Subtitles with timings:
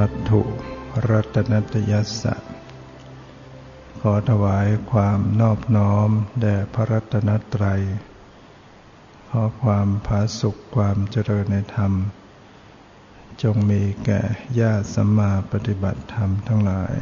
[0.00, 0.42] นมัตถุ
[1.08, 2.34] รัตนตยัสสะ
[4.00, 7.82] ขอถวายความนอบน้อมแด่พระรัตนตรัย
[9.28, 11.92] ขอความผาสุขความเจริญในธรรม
[13.42, 14.20] จงมีแก่
[14.60, 16.94] ญาติสัมมาปฏิบัติธรรมทั้งหลาย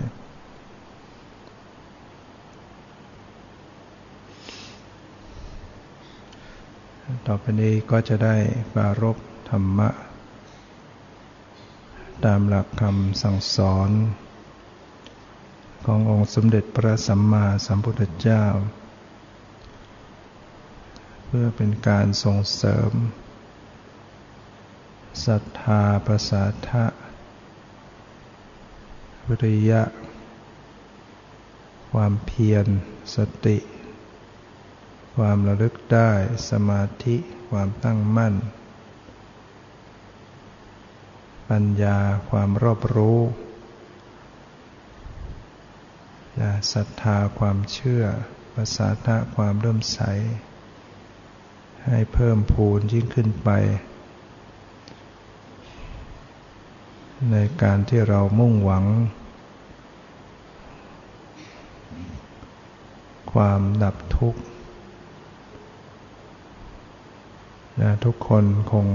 [7.26, 8.36] ต่อไปนี้ก็จะได้
[8.74, 9.16] ปารบ
[9.50, 9.90] ธรรมะ
[12.24, 13.90] ตามหลักคำสั่งสอน
[15.84, 18.44] ขององค์สมเด็จพระสัมมาสัมพุทธเจ้า
[21.26, 22.92] เพื่อเป็นการส่งเสริม
[25.26, 26.84] ศรัทธาประสาทะ
[29.26, 29.82] วิริยะ
[31.92, 32.66] ความเพียร
[33.14, 33.58] สติ
[35.16, 36.10] ความระลึกได้
[36.50, 37.16] สมาธิ
[37.50, 38.34] ความตั้งมั่น
[41.50, 41.98] ปัญญา
[42.30, 43.18] ความรอบรู้
[46.72, 48.02] ศรัทธาความเชื่อ
[48.54, 50.00] ภาษาทะความเริ่มใส
[51.86, 53.50] ให้เพิ่มพูนยิ่งขึ้นไป
[57.30, 58.84] ในการที่เรามุ่งหวัง
[63.32, 64.40] ความดับทุกข์
[67.80, 68.86] นะทุกคนคง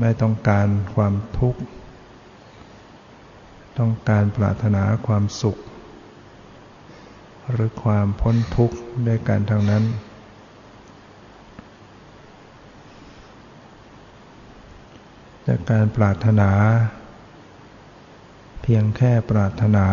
[0.00, 1.60] ไม่ต้องการความทุกข์
[3.78, 5.58] ต้องการปรารถนาความสุข
[7.50, 8.76] หรือความพ้นทุกข์
[9.06, 9.84] ด้วยกันทางนั้น
[15.42, 16.50] แต่การปรารถนา
[18.62, 19.86] เพียงแค่ปรารถนา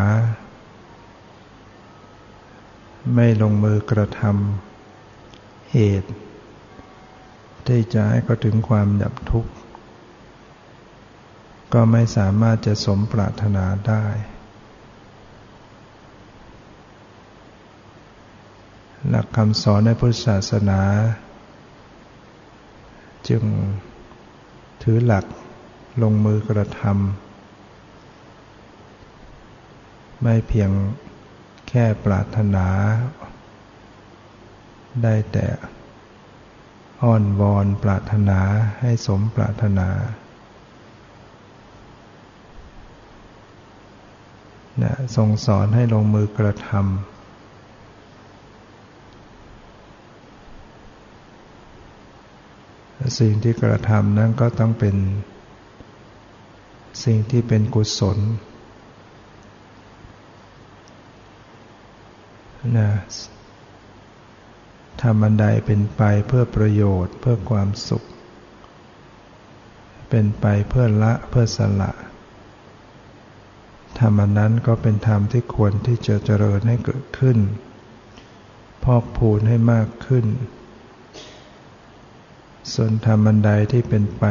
[3.16, 6.12] ไม่ลงมือกระทำเหตุ
[7.68, 9.52] ที่จะให้เขาถึงความดับทุกข์
[11.74, 14.06] ก็ไม่สามารถจะสมปรารถนาได้
[19.10, 20.82] หลักคำสอนในพุทธศาสนา
[23.30, 23.44] จึง
[24.84, 25.26] ถือหลัก
[26.02, 26.96] ลงมือกระทำ
[30.24, 30.72] ไม่เพียง
[31.68, 32.68] แค่ปรารถนา
[35.04, 35.48] ได้แต่
[37.04, 38.40] อ้อนวอนปรารถนา
[38.82, 39.90] ให้สมปรารถนา
[44.84, 46.82] นะทรงสอนให้ลงมือกระทำ
[53.20, 54.96] สิ่งที่กระทำนั้นก็ต้องเป็น
[57.04, 58.18] สิ่งที่เป็นกุศล
[62.78, 62.90] นะ
[65.02, 68.04] ทำอันใดเป็นไปเพื่อประโยชน์เพื่อความสุข
[70.10, 71.92] เป็นไปเพื่อละเพื่อสละ
[74.00, 77.38] ธรรมนั้นก็เป็นธรรมที่ควรที่จะเจริญให้เกิดขึ้น
[78.84, 80.26] พอกพูนให้มากขึ้น
[82.74, 84.24] ส่วนธรรมันใดที่เป็นไป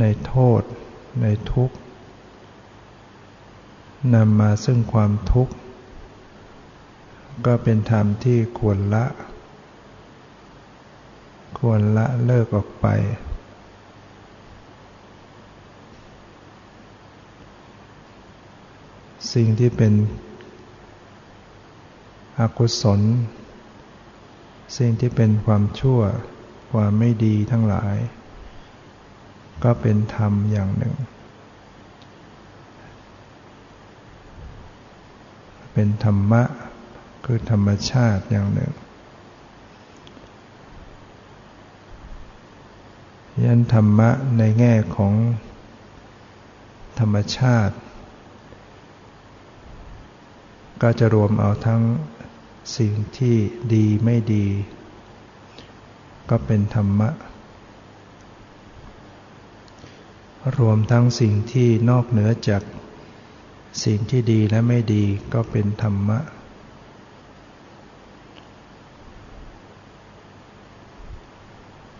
[0.00, 0.62] ในโทษ
[1.22, 1.76] ในทุกข์
[4.14, 5.54] นำมาซึ่งความทุกข์
[7.46, 9.06] ก็เป็นธรรมที่ควรละ
[11.58, 12.86] ควรละเลิกออกไป
[19.34, 19.92] สิ่งที่เป็น
[22.38, 23.00] อกุศล
[24.76, 26.00] สิ่งที่เป็นความชั่ว
[26.72, 27.96] ความไม่ดีทั้งหลาย
[29.64, 30.94] ก็เป็นธรรมอย่างหนึ่ง
[35.72, 36.42] เป็นธรรมะ
[37.24, 38.72] คือธรรมชาติอย่างหนึ่ง
[43.44, 45.14] ยันธรรมะในแง่ของ
[46.98, 47.74] ธรรมชาติ
[50.86, 51.82] ก็จะรวมเอาทั้ง
[52.78, 53.36] สิ่งที่
[53.74, 54.46] ดีไม่ดี
[56.30, 57.10] ก็เป็นธรรมะ
[60.58, 62.62] รวมทั้งสิ่งที่นอกเหนือจาก
[63.84, 65.04] สิ่งที่ดีและไม่ดี
[65.34, 66.18] ก็เป็นธรรมะ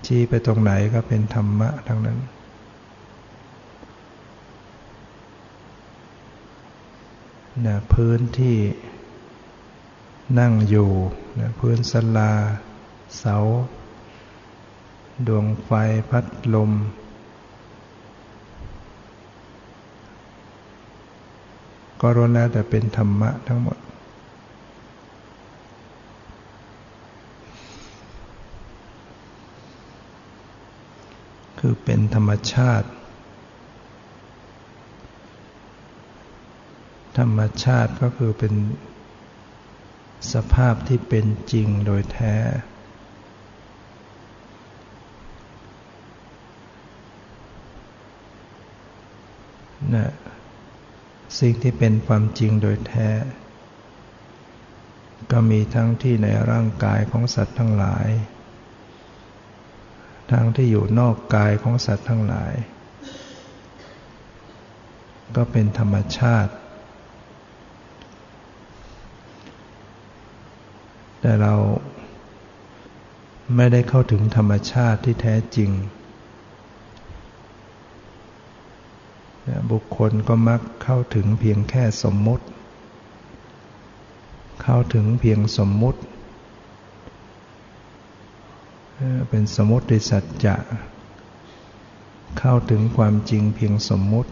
[0.06, 2.18] ชี้ไปตรงไหนก็เป็นธรรมะทั้งนั้น
[7.62, 8.58] นะพื้นที่
[10.38, 10.90] นั่งอยู่
[11.38, 12.32] นะพื้นสลา
[13.18, 13.36] เสา
[15.26, 15.70] ดวงไฟ
[16.10, 16.70] พัดลม
[22.00, 23.78] ก็รู้แล้วแต่เป็นธรรมะทั้งหมด
[31.58, 32.88] คคือเป็นธรรมชาติ
[37.18, 38.54] ธรรมชาติก็คือเป็น
[40.32, 42.36] สภาพที่เป็นจริงโดยแท้
[49.94, 50.12] นะ
[51.38, 53.08] สิ่งที่เป็นความจริงโดยแท้
[55.30, 58.08] ก็มีทั้งที่ในร่างกายของสัตว์ทั้งหลาย
[60.30, 62.54] ทั้งที่อยู่นอกกายของสัตว์ทั้งหลาย
[65.36, 66.52] ก็เป็นธรรมชาติ
[71.26, 71.54] แต่เรา
[73.56, 75.70] ไม่ได้เข้าถึงธรรมชาติที่แท้จริง
[79.70, 82.44] บุคคลก็มักเข้าถึงเพียงแค่สมมุติ
[84.62, 86.00] เข้าถึงเพียงสมมุติ
[89.28, 90.56] เป็นสมมติสัจจะ
[92.38, 94.30] เข้าถึงความจริงเพียงสมมุติ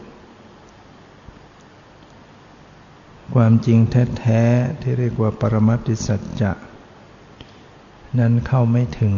[3.35, 6.53] ความจริงแท้ ๆ ที่เรียกว่าปรมัติสัจจะ
[8.19, 9.14] นั้นเข้าไม่ถึง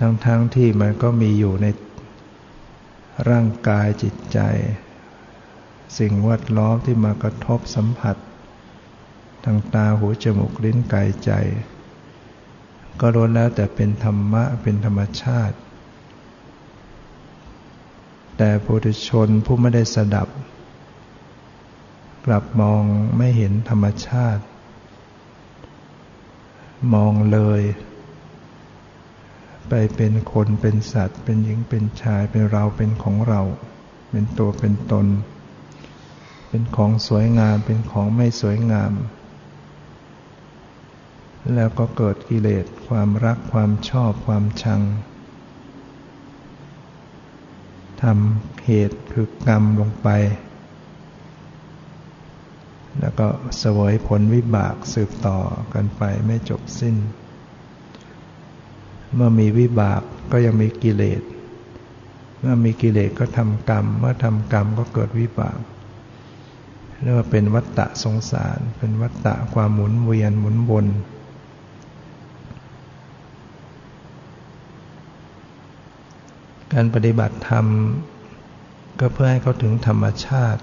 [0.00, 1.66] ทั้งๆทที่มันก็มีอยู่ใน
[3.28, 4.38] ร่างกายจิตใจ
[5.98, 8.16] สิ่งวัดล้อมที่มากระทบสัมผัส
[9.44, 11.32] ทางตาหูจมูกลิ้นกายใจ
[13.00, 15.56] ก็ล้วนแล้วแต่เป็นธรรมะเป็นธรรมชาติ
[18.36, 20.28] แต่ปุถุชนผู้ไม่ได้สดับ
[22.26, 22.82] กลับมอง
[23.16, 24.42] ไม่เห็นธรรมชาติ
[26.94, 27.62] มองเลย
[29.68, 33.42] ไปเป็นคนเป็นสัตว์ เป็นหญิงเป็นชายเป็นเราเป็นของเรา
[34.10, 35.06] เป็นตัวเป็นตน
[36.48, 38.92] เป็นของสวยงามเป็นของไม่สวยงาม
[41.54, 44.80] แล้วก็เกิดกิเลสความรักความชอบความชัง
[48.02, 50.08] ทำเหตุคือกรรมลงไป
[53.10, 55.38] แล้วก็เสวยผลวิบากสืบต่อ
[55.74, 56.96] กันไปไม่จบสิ้น
[59.14, 60.02] เมื่อมีวิบาก
[60.32, 61.22] ก็ยังมีกิเลส
[62.40, 65.58] เมื่อมีกิเลสก็ทำกรรม เมื่อทำกรรมก็เกิดวิบาก
[67.02, 70.86] เรียกว่าเป็นวัฏฏะสงสาร เป็นวัฏฏะความหมุนเวียนหมุนวน
[76.72, 77.66] การปฏิบัติธรรม
[79.00, 80.62] ก็เพื่อให้เขาถึงธรรมชาติ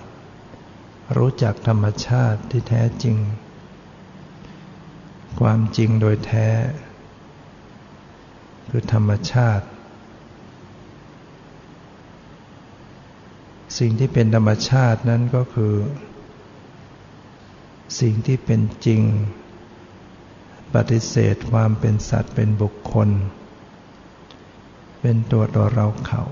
[1.15, 3.17] รู้จักธรรมชาติที่แท้จริง
[5.39, 6.49] ความจริงโดยแท้
[8.69, 9.65] คือธรรมชาติ
[13.79, 15.75] สิ่งที่เป็นธรรมชาตินั้นก็คือ
[17.99, 19.01] สิ่งที่เป็นจริง
[20.73, 23.09] ปฏิเสธความเป็นสัตว์เป็นบุคคล
[25.01, 26.23] เป็นตัวตัวเราเขา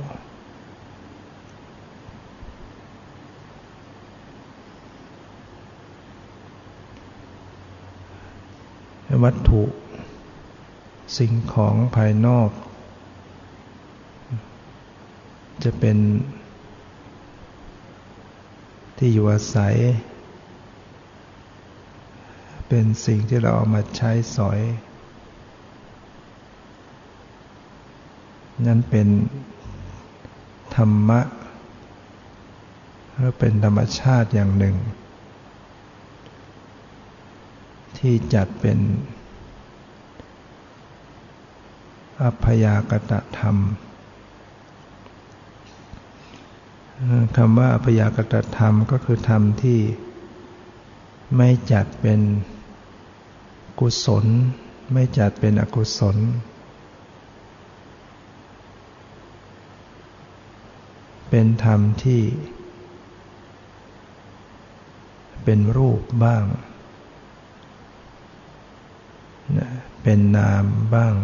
[9.23, 9.63] วัตถุ
[11.17, 12.49] สิ่งของภายนอก
[15.63, 15.97] จะเป็น
[18.97, 19.75] ที่อยู่อาศัย
[22.67, 24.59] เป็นสิ่งที่เราเอามาใช้สอย
[28.65, 29.07] นั่นเป็น
[30.75, 31.21] ธรรมะ
[33.15, 34.75] หรือเป็นธรรมชาติอย่างหนึ่ง
[38.09, 38.79] ที่จัดเป็น
[42.23, 43.57] อัพยากตะธรรม
[47.35, 49.79] คำว่าอัพยากตะธรรมก็คือธรรมที่
[51.37, 52.21] ไม่จัดเป็น
[53.79, 54.25] กุศล
[54.93, 56.17] ไม่จัดเป็นอกุศล
[61.29, 62.21] เป็นธรรมที่
[65.43, 66.45] เป็นรูปบ้าง
[70.03, 71.15] เป็นนามบ้าง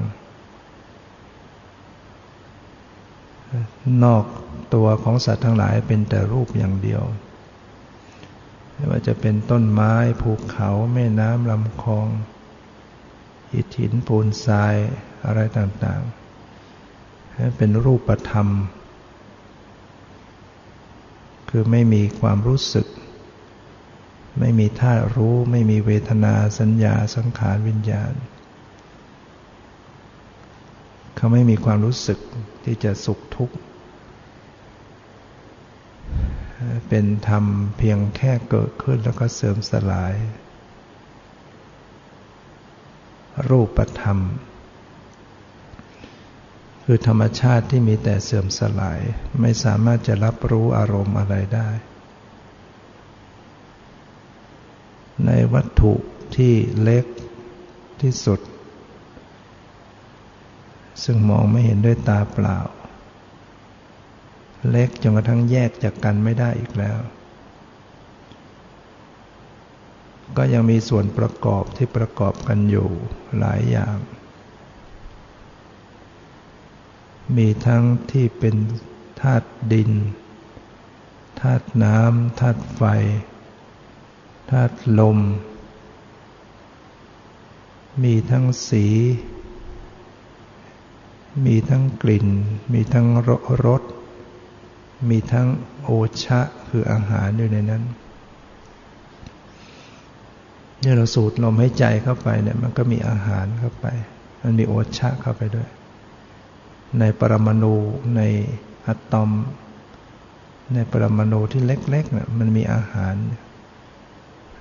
[4.03, 4.23] นอก
[4.73, 7.03] ตัวของสัตว์ทั้งหลายเป็นแต่รูปอย่างเดียว
[8.73, 12.07] ไม่ว่าจะเป็นต้นไม้ภูเขาแม่น้ำลำคลอง
[13.51, 14.75] หินหินปูนทราย
[15.25, 18.47] อะไรต่างๆเป็นรูปธรรม
[21.49, 22.87] คือไม่มีความรู้สึก
[24.39, 28.13] ไม่มีท่ารู้ ไม่มีเวทนาสัญญาสังขารวิญญาณ
[31.15, 32.19] เขาไม่มีความรู้สึก
[32.63, 33.55] ที่จะสุขทุกข์
[36.87, 37.45] เป็นธรรม
[37.77, 40.15] เพียงแค่เกิดขึ้นแล้วก็เสื่อมสลาย
[43.49, 44.19] รูปธรรม
[46.83, 48.99] คือธรรมชาติที่มีแต่เสื่อมสลาย
[49.41, 51.69] ไม่สามารถจะรับรู้อารมณ์อะไรได้
[55.25, 55.93] ในวัตถุ
[56.35, 57.05] ที่เล็ก
[58.01, 58.39] ที่สุด
[61.03, 62.59] ซึ่งมองไม่เห็นด้วยตาเปล่า
[64.69, 66.99] เล็กจนกระทั่งแยกจากกันไม่ได้อีกแล้ว
[70.37, 72.87] ก็ยังมีส่วนประกอบที่ประกอบกันอยู่
[73.39, 73.97] หลายอย่าง
[77.37, 78.55] มีทั้งที่เป็น
[79.21, 79.91] ธาตุดิน
[81.41, 82.81] ธาตุน้ำธาตุไฟ
[83.29, 83.30] ธ
[84.55, 85.19] ธาตุลม
[88.03, 88.85] มีทั้งสี
[91.45, 92.27] มีทั้งกลิ่น
[92.73, 93.07] มีทั้ง
[93.65, 93.83] รส
[95.09, 95.47] มีทั้ง
[95.83, 95.89] โอ
[96.23, 96.39] ชะ
[96.69, 97.83] คืออาหารอยู่ในนั้น
[100.81, 103.85] เนี่ยเราสูดลมให้ใจเข้าไปเนี่ยมันก็มีอาหารเข้าไป
[104.41, 105.69] มันมีโอชะเข้าไปด้วย
[106.99, 107.75] ในปรมาณู
[108.15, 108.21] ใน
[108.87, 109.29] อะตอม
[110.73, 113.15] ในปรมาณูที่เล็กๆเนี่ยมันมีอาหาร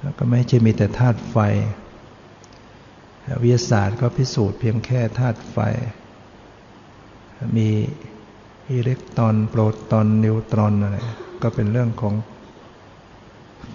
[0.02, 1.36] แล้วก็ไม่ใช่มีแต่ธาตุไฟ
[3.42, 5.58] วิทยาศาสตร์ก็พิสูจน์เพียงแค่ธาตุไฟ
[7.56, 7.68] มี
[8.70, 10.96] อิเล็กตรอน โปรตอน นิวตรอนอะไร
[11.42, 12.14] ก็เป็นเรื่องของ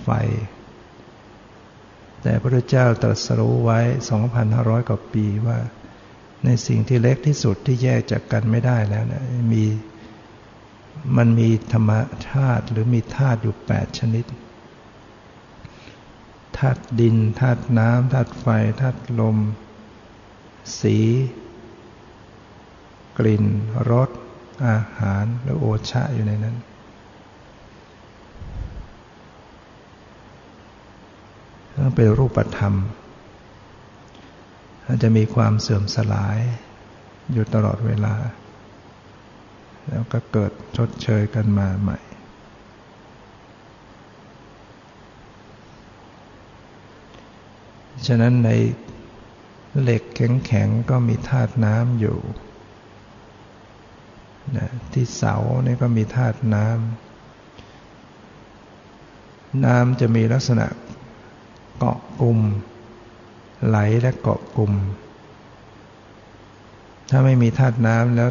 [0.03, 0.09] ไฟ
[2.21, 3.79] แต่พระเจ้าตรัสรู้ไว้
[4.33, 5.57] 2,500 กว่าปีว่า
[6.45, 9.63] ในสิ่งที่เล็กที่สุดที่แยกจากกันไม่ได้แล้วนะมี
[11.17, 11.91] มันมีธรรม
[12.29, 14.25] ธาตุหรือมีธาตุอยู่แปดชนิด
[16.57, 18.45] ธาตุดินธาตุน้ำธาตุไฟ
[18.81, 19.37] ธาตุลม
[20.79, 20.97] สี
[23.17, 23.45] กลิ่น
[23.91, 24.09] รส
[24.67, 26.55] อาหารและโอชะอยู่ในนั้น
[31.75, 32.73] ต้องเป็นรูปธรรม
[35.03, 36.39] จะมีความเสื่อมสลาย
[37.33, 38.15] อยู่ตลอดเวลา
[39.89, 41.99] แล้วก็เกิดชดเชยกันมาใหม่
[48.07, 48.49] ฉะนั้นใน
[49.81, 52.17] เหล็กแข็งๆก็มีธาตุน้ำอยู่
[54.57, 56.75] นะที่เสาเนี่ยก็มีธาตุน้ำ
[59.65, 60.65] น้ำจะมีลักษณะ
[61.77, 62.39] เกาะกลุ่ม
[63.67, 64.73] ไหลและเกาะกลุ่ม
[67.09, 68.29] ถ้าไม่มีธาตุน้ำแล้ว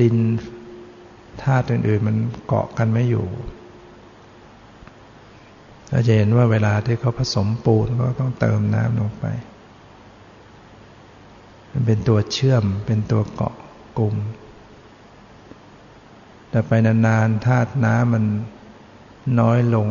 [0.00, 0.16] ดิน
[1.42, 3.26] ธาตุอื่นๆ มันเกาะกันไม่อยู่
[5.92, 9.24] เราจะเห็นว่าเวลาที่เขาผสมปูนก็ต้องเติมน้ำลงไป
[11.70, 13.54] มันเป็นตัวเชื่อมเป็นตัวเกาะ
[13.98, 14.16] กลุ่ม
[16.50, 18.24] แต่ไปนานๆธาตุน้ำมัน
[19.40, 19.88] น้อยลง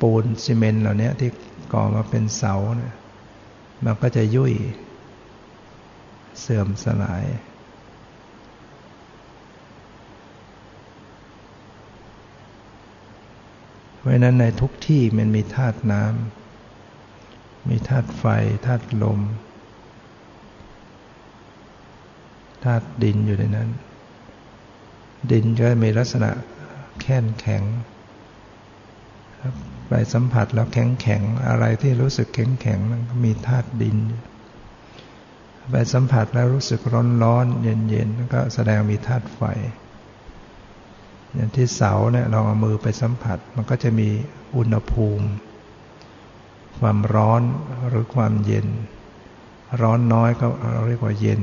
[0.00, 1.30] ปูนซีเมนต์เหล่านี้ที่
[1.72, 2.94] ก่อมาเป็นเสาเนี่ย
[3.84, 4.52] มันก็จะยุ่ย
[6.40, 7.24] เสื่อมสลาย
[14.02, 18.24] เพราะนั้นในทุกที่มันมีธาตุน้ำมีธาตุไฟ
[18.66, 19.20] ธาตุลม
[22.64, 23.68] ธาตุดินอยู่ในนั้น
[25.30, 26.30] ดินก็มีลักษณะ
[27.02, 27.62] แข็งแข็ง
[29.88, 33.96] ไปสัมผัสแล้วแข็งแข็งอะไรที่รู้สึกแข็งแข็งมันก็มีธาตุดิน
[35.70, 39.42] ไปสัมผัสแล้วรู้สึกร้อนร้อนเย็นเย็นก็แสดงมีธาตุไฟ
[41.34, 44.08] อย่างที่เสาเนี่ยลองเอามือไปสัมผัส มันก็จะมี
[44.56, 45.26] อุณหภูมิ
[46.78, 47.42] ความร้อน
[47.88, 48.66] หรือความเย็น
[49.80, 51.40] ร้อนน้อยก็เราเรียกว่าเย็น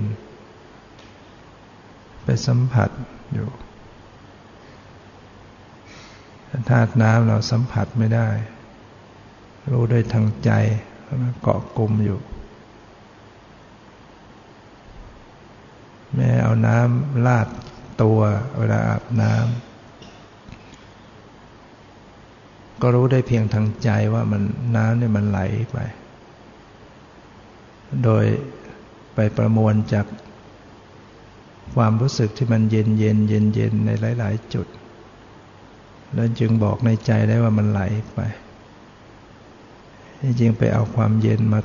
[2.24, 2.90] ไปสัมผัส
[3.34, 3.48] อยู่
[6.70, 8.28] ธาตุน้ำเราสัมผัสไม่ได้
[9.72, 10.52] รู้ด้วยทางใจ
[11.22, 12.20] มันเกาะกลุ่มอยู่
[16.16, 17.48] แม่เอาน้ำลาด
[18.02, 18.20] ตัว
[18.58, 19.69] เวลาอาบน้ำ
[22.82, 24.42] ก็รู้ได้เพียงทางใจว่ามัน
[24.76, 25.40] น้ำเนี่ยมันไหล
[25.72, 25.78] ไป
[28.04, 28.26] โดย
[29.16, 30.06] ไปประมวลจาก
[31.76, 34.68] ความรู้สึกที่มันเย็นเย็นเย็นเย็นในหลาย ๆ จุด
[36.14, 37.82] แล้วจึงบอกในใจได้ว่ามันไหล
[38.14, 38.20] ไป
[40.40, 41.60] จริงไปเอาความเย็นมา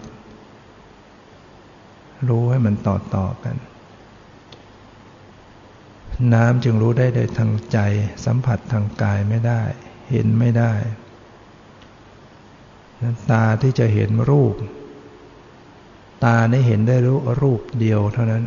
[2.28, 3.56] รู้ให้มันต่อต่อกัน
[6.34, 7.78] น้ำจึงรู้ได้โดยทางใจ
[8.24, 9.62] สัมผัสทางกายไม่ได้
[10.10, 10.72] เห็นไม่ได้
[13.30, 14.54] ตาที่จะเห็นรูป
[16.24, 18.42] ตาได้เห็นได้รู้รูปเดียวเท่านั้น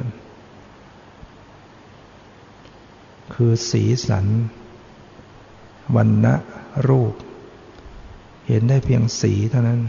[3.33, 4.25] คือสีสัน
[5.95, 6.35] วันณะ
[6.89, 7.13] รูป
[8.47, 9.81] เห็นได้เพียงสีเท่านั้น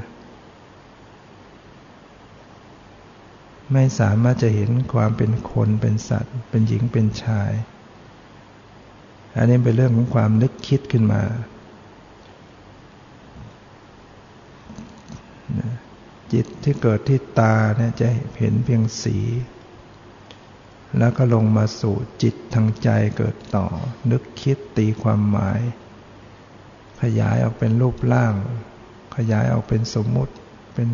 [3.73, 7.53] ไม่สามารถจะเห็นความเป็นคนเป็นสัตว์ เป็นหญิงเป็นชาย
[9.37, 11.23] อันนี้เป็นเรื่องของความนึกคิดขึ้นมา
[16.33, 18.09] จิตที่เกิดที่ตาเนี่ยจะ
[18.39, 19.19] เห็นเพียงสี
[20.99, 23.67] แล้วก็ลงมาสู่จิตทางใจเกิดต่อ
[24.11, 25.61] นึกคิดตีความหมาย
[27.03, 28.35] ขยายออกเป็นรูปร่าง
[29.17, 30.35] ขยายออกเป็นสมมุติ
[30.75, 30.89] เป็น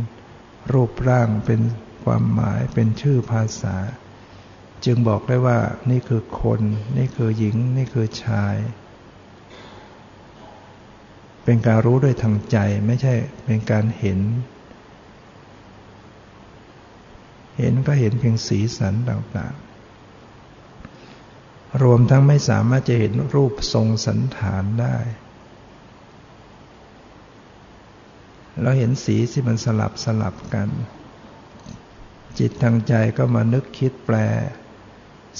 [0.73, 1.61] รูปร่างเป็น
[2.05, 3.76] ความหมายเป็นชื่อภาษา
[4.85, 5.59] จึงบอกได้ว่า
[5.91, 6.61] นี่คือคน
[6.97, 8.57] นี่คือหญิง นี่คือชาย
[11.45, 13.14] เป็นการรู้ด้วยทางใจไม่ใช่
[13.45, 14.21] เป็นการเห็น
[17.58, 24.96] เห็นก็เห็นเพียงสีสันต่างๆ รวมทั้งไม่สามารถจะเห็นรูปทรงสันฐานได้
[28.62, 30.68] เราเห็นสีที่มันสลับสลับกัน
[32.38, 34.16] จิตทางใจก็มานึกคิดแปล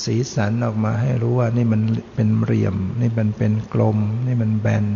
[0.05, 1.83] สีสันออกมาให้รู้ว่านี่มัน
[2.15, 4.87] เป็นเหลี่ยม นี่มันเป็นกลม นี่มันแบน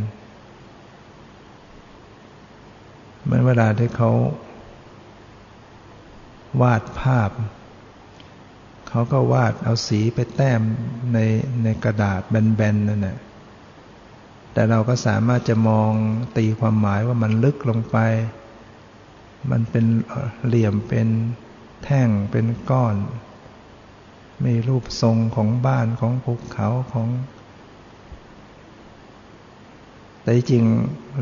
[3.22, 4.10] เหมือนเวลาที่เขา
[6.60, 7.30] วาดภาพ
[8.88, 10.60] เขาก็วาดเอาสีไปแต้ม
[11.12, 11.18] ใน
[11.62, 13.18] ในกระดาษแบนๆนั่นแหละ
[14.52, 15.90] แต่เราก็สามารถจะมอง
[16.36, 17.96] ตีความหมายว่ามันลึกลงไป
[19.50, 19.86] มันเป็น
[20.46, 21.08] เหลี่ยมเป็น
[21.84, 22.96] แท่งเป็นก้อน
[24.44, 27.08] มีรูปทรงของบ้านของภูเขาของ
[30.22, 30.64] แต่จริง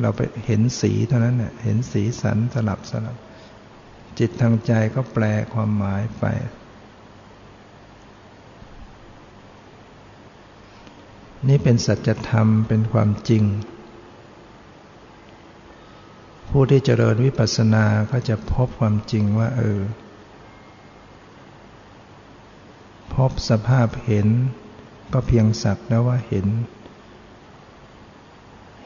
[0.00, 3.16] เราไปเห็นสีเท่านั้นเนี่ยเห็นสีสันสลับสลับ
[4.18, 6.24] จิตทางใจก็แปลความหมายไป
[11.48, 13.44] นี่เป็นสัจธรรมเป็นความจริง
[16.48, 19.80] ผู้ที่เจริญวิปัสสนาก็จะพบความจริงว่า เออ
[23.14, 24.28] พบสภาพเห็น
[25.12, 26.46] ก็เพียงสักแล้วว่าเห็น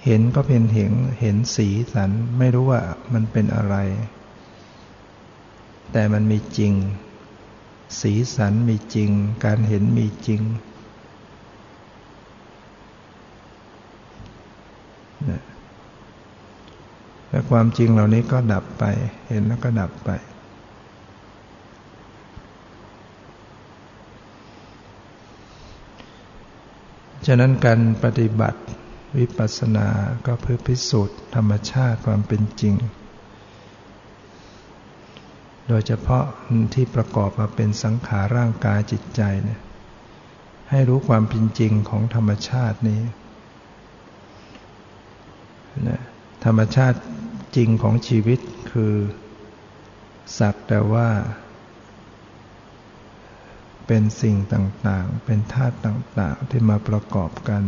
[0.05, 2.81] เห็นก็เป็นเห็นเห็นสีสัน ไม่รู้ว่า
[3.13, 3.77] มันเป็นอะไร
[5.93, 6.73] แต่มันมีจริง
[8.01, 9.11] สีสันมีจริง
[9.45, 10.43] การเห็นมีจริง
[17.29, 18.85] แต่ความจริงเหล่านี้ก็ดับไป
[19.29, 20.11] เห็นแล้วก็ดับไป
[27.27, 28.61] ฉะนั้นการปฏิบัติ
[29.19, 29.87] วิปัสสนา
[30.27, 32.75] ก็เพื่อพิสูจน์ธรรมชาติความเป็นจริง
[35.71, 36.25] โดยเฉพาะ
[36.75, 39.61] ที่ประกอบมาเป็นสังขารร่างกายจิตใจเนี่ย
[40.71, 43.03] ให้รู้ความเป็นจริงของธรรมชาตินี้
[45.89, 46.01] นะ
[46.45, 46.99] ธรรมชาติ
[47.57, 48.41] จริงของชีวิต
[48.73, 48.95] คือ
[50.39, 51.09] สักแต่ว่า
[53.87, 57.63] เป็นสิ่งต่างๆ เป็นธาตุต่างๆ ที่มาประกอบกัน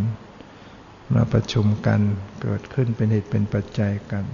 [1.15, 2.01] มาประชุมกัน
[2.43, 4.25] เกิดขึ้นเป็นเหตุเป็นปัจจัยกัน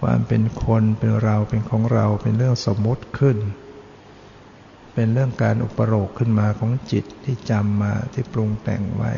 [0.00, 3.38] ความเป็นคนเป็นเราเป็นของเราเป็นเรื่องสมมติขึ้น
[4.94, 9.12] เป็นเรื่องการอุปโลกขึ้นมาของจิตที่จำมาที่ปรุงแต่งไว้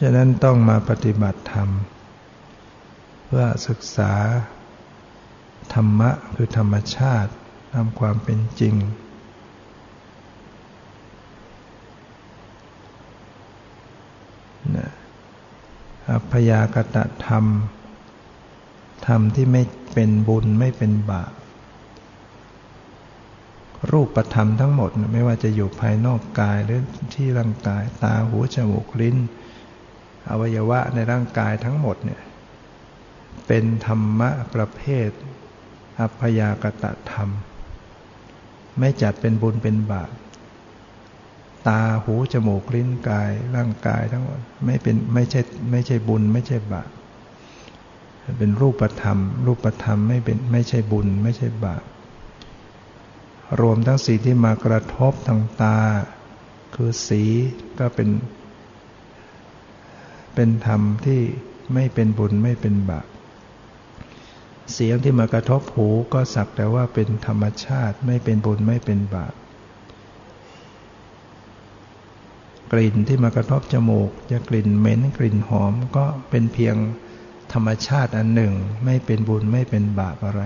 [0.00, 1.68] ฉะนั้นต้องมาปฏิบัติธรรม
[3.24, 4.12] เพื่อศึกษา
[5.74, 7.32] ธรรมะคือธรรมชาติ
[7.72, 8.74] ตามความเป็นจริง
[14.76, 14.90] นะ
[16.10, 17.44] อั พยากตะธรรม
[19.06, 19.62] ธรรมที่ไม่
[19.94, 21.32] เป็นบุญไม่เป็นบาป
[23.90, 26.80] รูปธรรมทั้งหมดไม่ว่าจะอยู่ภายนอกกายหรือ
[27.14, 29.16] ที่ร่างกายตาหูจมูกลิ้น
[30.28, 32.22] อวัยวะในร่างกายทั้งหมดเนี่ย
[33.46, 35.08] เป็นธรรมะประเภท
[36.00, 37.28] อัพยากตะธรรม
[38.78, 40.10] ไม่จัดเป็นบุญเป็นบาป
[41.68, 46.90] ตาหูจมูกลิ้นกายร่างกายทั้งหมดไม่เป็นไม่ใช่ไม่ใช่บุญ ไม่ใช่บาป
[48.38, 51.82] เป็นรูปธรรม รูปธรรมไม่เป็นไม่ใช่บุญ ไม่ใช่บาป
[53.60, 55.78] รวมทั้งสีที่มากระทบทางตา
[56.74, 57.22] คือสี
[57.78, 58.08] ก็เป็น
[60.34, 61.20] เป็นธรรมที่
[61.74, 63.06] ไม่เป็นบุญไม่เป็นบาป
[64.72, 69.34] เสียงที่มากระทบหูก็สักแต่ว่าเป็นธรรมชาติไม่เป็นบุญไม่เป็นบาป
[72.74, 76.76] กลิ่นที่มากระทบจมูก จะกลิ่นเหม็นกลิ่นหอมก็เป็นเพียง
[77.52, 78.52] ธรรมชาติอันหนึ่ง
[78.84, 80.42] ไม่เป็นบุญไม่เป็นบาปอะไร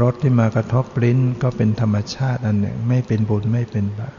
[0.00, 4.16] รสที่มากระทบลิ้นก็เป็นธรรมชาติอันหนึ่ง ไม่เป็นบุญไม่เป็นบาป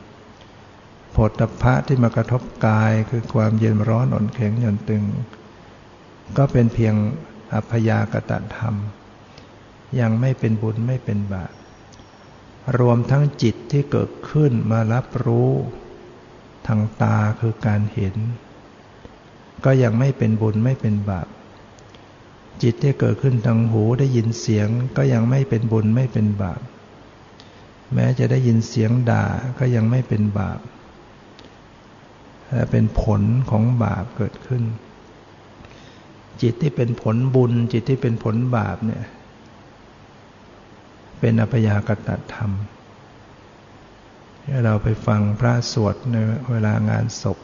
[1.15, 5.03] ผลตภะที่มากระทบกายคือความเย็นร้อนอ่อนแข็งหย่อนตึง
[6.37, 6.95] ก็เป็นเพียง
[7.53, 8.75] อัพยากตธรรม
[9.99, 11.51] ยังไม่เป็นบุญไม่เป็นบาป
[12.77, 15.51] รวมทั้งจิตที่เกิดขึ้นมารับรู้
[16.67, 18.15] ทางตาคือการเห็น
[19.65, 21.27] ก็ยังไม่เป็นบุญไม่เป็นบาป
[22.63, 26.61] จิตที่เกิดขึ้นทางหูได้ยินเสียงก็ยังไม่เป็นบุญไม่เป็นบาป
[27.93, 29.25] แม้จะได้ยินเสียงด่า
[29.59, 30.59] ก็ยังไม่เป็นบาป
[32.47, 34.63] แต่เป็นผลของบาปเกิดขึ้น
[36.41, 39.03] จิตที่เป็นผลบุญจิตที่เป็นผลบาปเนี่ย
[41.19, 42.51] เป็นอัพยากตธรรม
[44.65, 46.15] เราไปฟังพระสวดใน
[46.49, 47.37] เวลางานศพ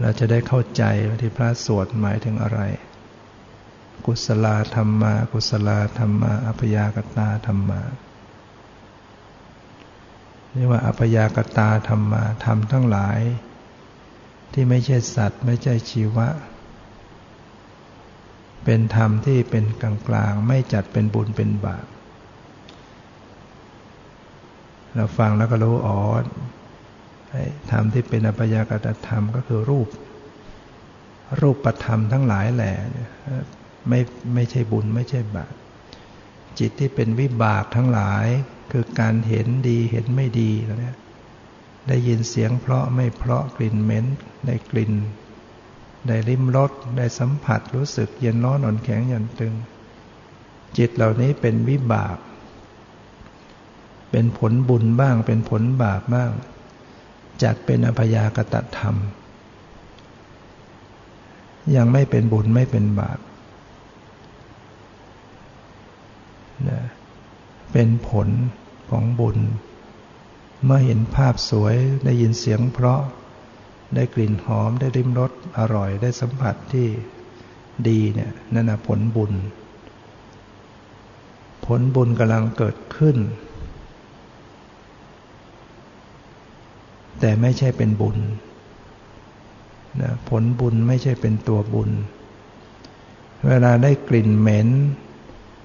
[0.00, 2.60] เราจะได้เข้าใจว่าที่พระสวดหมายถึงอะไร
[4.06, 7.80] กุศลธรรมา กุศลธรรมาอัพยากตาธรรมา
[10.54, 13.20] นี่ว่าอัพยากตาธรรมาธรรมทั้งหลาย
[14.52, 16.28] ที่ไม่ใช่สัตว์ ไม่ใช่ชีวะ
[18.64, 21.86] เป็นธรรมที่เป็นกลางๆ ไม่จัดเป็นบุญเป็นบาป
[24.94, 25.98] เราฟังแล้วก็รู้อ๋อ
[27.70, 29.88] ธรรมที่เป็นอภยากตธรรมก็คือรูป
[31.40, 32.74] รูปประธรรมทั้งหลายแหละ
[33.88, 34.00] ไม่
[34.34, 35.54] ไม่ใช่บุญไม่ใช่บาป
[36.58, 38.26] จิตที่เป็นวิบากทั้งหลาย
[38.72, 40.96] คือการเห็นดีเห็นไม่ดีแล้วเนี่ย
[41.88, 44.06] ได้ยินเสียงเพราะไม่เพราะกลิ่นเหม็น
[44.46, 44.92] ได้กลิ่น
[46.06, 49.54] ได้ริมรสได้สัมผัสรู้สึกเย็นร้อนอ่อนแข็งหย่อนตึง
[50.78, 52.16] จิตเหล่านี้เป็นวิบาก
[54.10, 56.30] เป็นผลบุญบ้าง เป็นผลบาปบ้าง
[57.42, 58.96] จัดเป็นอภยากตธรรม
[61.76, 63.18] ยังไม่เป็นบุญไม่เป็นบาป
[66.68, 66.80] นะ
[67.72, 68.28] เป็นผล
[68.90, 69.38] ของบุญ
[70.64, 73.00] เมื่อเห็นภาพสวยได้ยินเสียงเพราะ
[73.94, 76.86] ได้กลิ่นหอมได้ริมรสอร่อยได้สัมผัสที่
[77.88, 79.32] ดีเนี่ยนั่นนะผลบุญ
[81.66, 83.16] ผลบุญกำลังเกิดขึ้น
[87.20, 88.18] แต่ไม่ใช่เป็นบุญ
[90.00, 91.90] นะผลบุญไม่ใช่เป็นตัวบุญ
[93.46, 94.68] เวลาได้กลิ่นเหม็น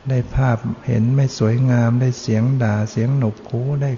[0.10, 3.92] ได้ภาพเห็นไม่สวยงาม ได้เสียงด่าเสียงหนกคูได้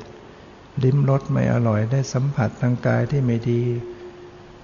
[0.83, 3.61] ลิ้มรสไม่อร่อย ได้สัมผัสทางกายที่ไม่ดี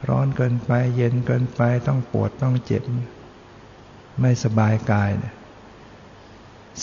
[0.10, 2.84] ร้อนเกินไป เย็นเกินไปต้องปวดต้องเจ็บ
[4.22, 5.34] ไม่สบายกายเนี่ย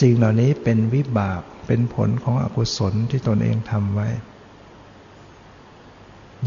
[0.01, 4.09] สิ่งเหล่านี้เป็นวิบากเป็นผลของอกุศลที่ตนเองทำไว้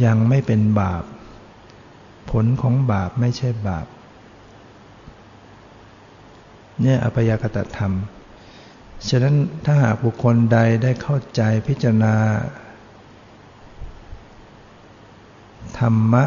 [0.05, 1.03] ยังไม่เป็นบาป
[2.29, 3.87] ผลของบาปไม่ใช่บาป
[6.81, 7.93] เนี่ยอภยกตธรรม
[9.09, 12.15] ฉะนั้นถ้าหากบุคคลใดได้เข้าใจพิจารณา
[15.79, 16.25] ธรรมะ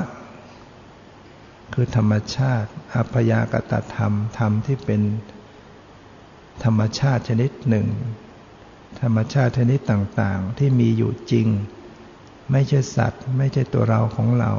[1.73, 5.03] คือธรรมชาติอภยากตธรรม ธรรมที่เป็น
[6.65, 7.87] ธรรมชาติชนิดหนึ่ง
[9.01, 11.47] ธรรมชาติชนิดต่างๆ ที่มีอยู่จริง
[12.53, 14.53] ไม่ใช่สัตว์ ไม่ใช่ตัวเราของเรา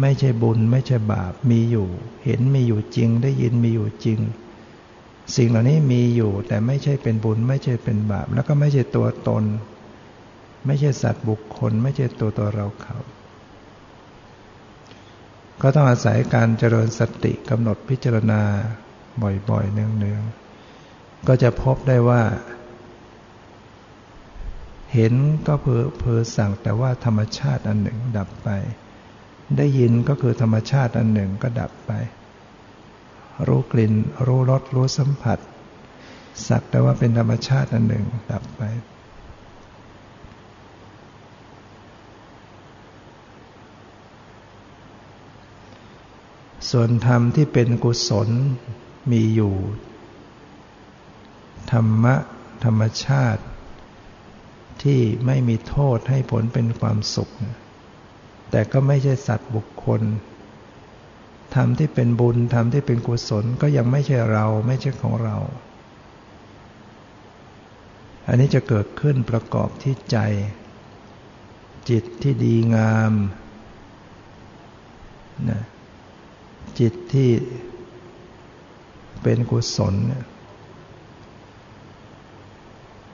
[0.00, 1.88] ไม่ใช่บุญ ไม่ใช่บาปมีอยู่
[2.24, 4.20] เห็นมีอยู่จริงได้ยินมีอยู่จริง
[5.36, 9.44] สิ่งเหล่านี้มีอยู่แต่ไม่ใช่เป็นบุญ ไม่ใช่เป็นบาป แล้วก็ไม่ใช่ตัวตน
[10.66, 12.96] ไม่ใช่สัตว์บุคคล ไม่ใช่ตัวตัวเราเขา
[15.62, 18.42] ก็ต้องอาศัยการเจริญสติกำหนดพิจารณา
[19.22, 22.22] บ่อยๆเนืองๆก็จะพบได้ว่า
[24.96, 25.14] เห็น
[25.46, 28.48] ก็เพอเพอสั่งแต่ว่าธรรมชาติอันหนึ่งดับไป
[29.56, 31.92] ได้ยินก็คือธรรมชาติอันหนึ่งก็ดับไป
[33.46, 33.92] รู้กลิ่น
[34.26, 35.38] รู้รสรู้สัมผัส
[36.48, 38.62] สักแต่ว่าเป็นธรรมชาติอันหนึ่งดับไป
[46.70, 48.28] ส่วนธรรมที่เป็นกุศล
[49.10, 49.54] มีอยู่
[51.72, 52.14] ธรรมะ
[52.64, 53.42] ธรรมชาติ
[54.82, 57.30] ที่ไม่มีโทษให้ผลเป็นความสุข
[58.50, 60.02] แต่ก็ไม่ใช่สัตว์บุคคล
[61.54, 65.36] ทำที่เป็นบุญทำที่เป็นกุศลก็ยังไม่ใช่เราไม่ใช่ของเรา
[68.28, 70.18] อันนี้จะเกิดขึ้นประกอบที่ใจ
[71.90, 73.12] จิตที่ดีงาม
[75.50, 75.62] นะ
[76.78, 77.30] จิตที่
[79.22, 79.94] เป็นกุศล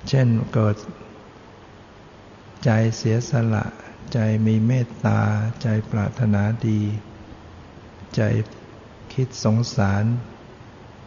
[0.08, 0.76] เช่นเกิด
[2.64, 3.66] ใจเสียสละ
[4.12, 5.20] ใจมีเมตตา
[5.62, 6.80] ใจปรารถนาดี
[8.16, 8.20] ใจ
[9.12, 10.04] คิดสงสาร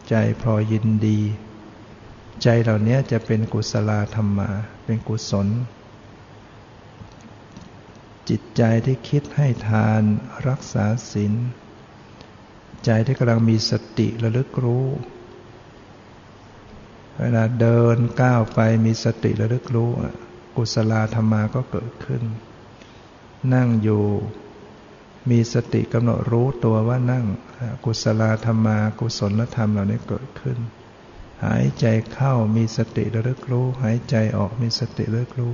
[0.08, 1.20] ใจพอยินดี
[2.42, 4.50] ใจเหล่านี้จะเป็นกุศลธรรมมา
[4.84, 5.48] เป็นกุศล
[8.28, 10.02] จิตใจที่คิดให้ทาน
[10.48, 11.32] รักษาศีล
[12.84, 14.86] ใจที่กำลังมีสติระลึกรู้
[17.20, 19.90] เวลาเดินก้าวไปมีสติระลึกรู้
[20.56, 22.22] กุศลธรรมาก็เกิดขึ้น
[23.54, 24.04] นั่งอยู่
[25.30, 27.24] มีสติกำหนดรู้ตัวว่านั่ง
[27.84, 30.58] กุศลธรรมากุศลธรรมเหล่านี้เกิดขึ้น
[31.44, 35.52] หายใจเข้ามีสติระลึกรู้ หายใจออกมีสติระลึกรู้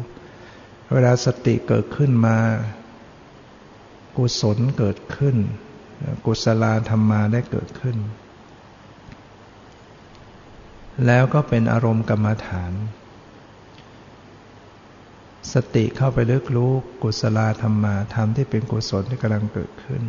[0.93, 2.39] เวลาสติเกิดขึ้นมา
[4.17, 5.37] กุศลเกิดขึ้น
[6.27, 7.97] กุศลธรรมาได้เกิดขึ้น
[11.07, 12.73] แล้วก็เป็นอารมณ์กรรมฐาน
[15.53, 20.03] สติเข้าไปลึกรู้กุศลธรรมาธรรมที่เป็นกุศลที่กำลังเกิดขึ้น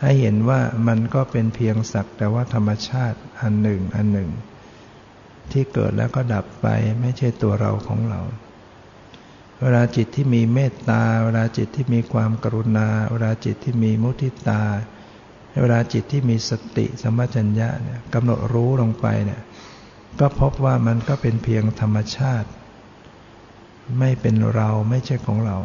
[0.00, 4.30] ให้เห็นว่ามันก็เป็นเพียงสักแต่ว่าธรรมชาติอันหนึ่งอันหนึ่ง
[5.52, 6.66] ที่เกิดแล้วก็ดับไป
[7.00, 8.20] ไม่ใช่ตัวเราของเรา
[9.60, 14.62] เวลาจิตที่มีเมตตา เวลาจิตที่มีความกรุณา เวลาจิตที่มีมุทิตา
[15.60, 19.40] เวลาจิตที่มีสติสมัจัญญะเนี่ยกำหนดรู้ลงไปเนี่ย
[20.20, 22.48] ก็พบว่ามันก็เป็นเพียงธรรมชาติ
[23.98, 25.56] ไม่เป็นเราไม่ใช่ของเรา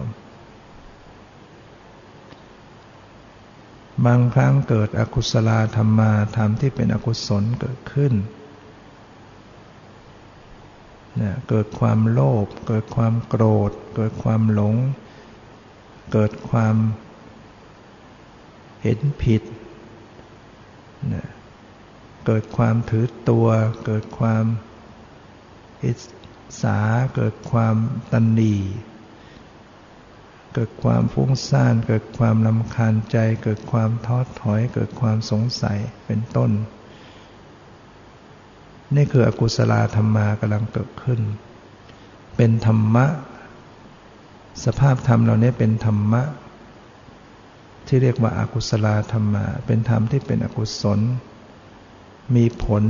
[4.05, 8.13] บางครั้งเกิดอกุศลธรรมาธรรมที่เป็นอกุศลเกิดขึ้น
[11.17, 14.75] เนี่ยเกิดความโลภเกิดความโกรธ เกิดความหลง
[16.13, 16.75] เกิดความ
[18.81, 19.43] เห็นผิด
[21.09, 21.27] เนี่ย
[22.25, 23.47] เกิดความถือตัว
[23.85, 24.45] เกิดความ
[26.61, 26.79] สา
[27.15, 27.75] เกิดความ
[28.11, 28.55] ตันดี
[30.53, 36.51] เกิดความฟุ้งซ่าน เกิดความลำคาญใจ เกิดความท้อถอย เกิดความสงสัยเป็นต้น
[38.95, 41.21] นี่คืออกุศลธรรมากำลังเกิดขึ้น
[42.37, 43.05] เป็นธรรมะ
[44.65, 46.23] สภาพธรรมเหล่านี้เป็นธรรมะ
[47.87, 50.99] ที่เรียกว่าอากุศลธรรมะเป็นธรรมที่เป็นอกุศล
[52.35, 52.83] มีผล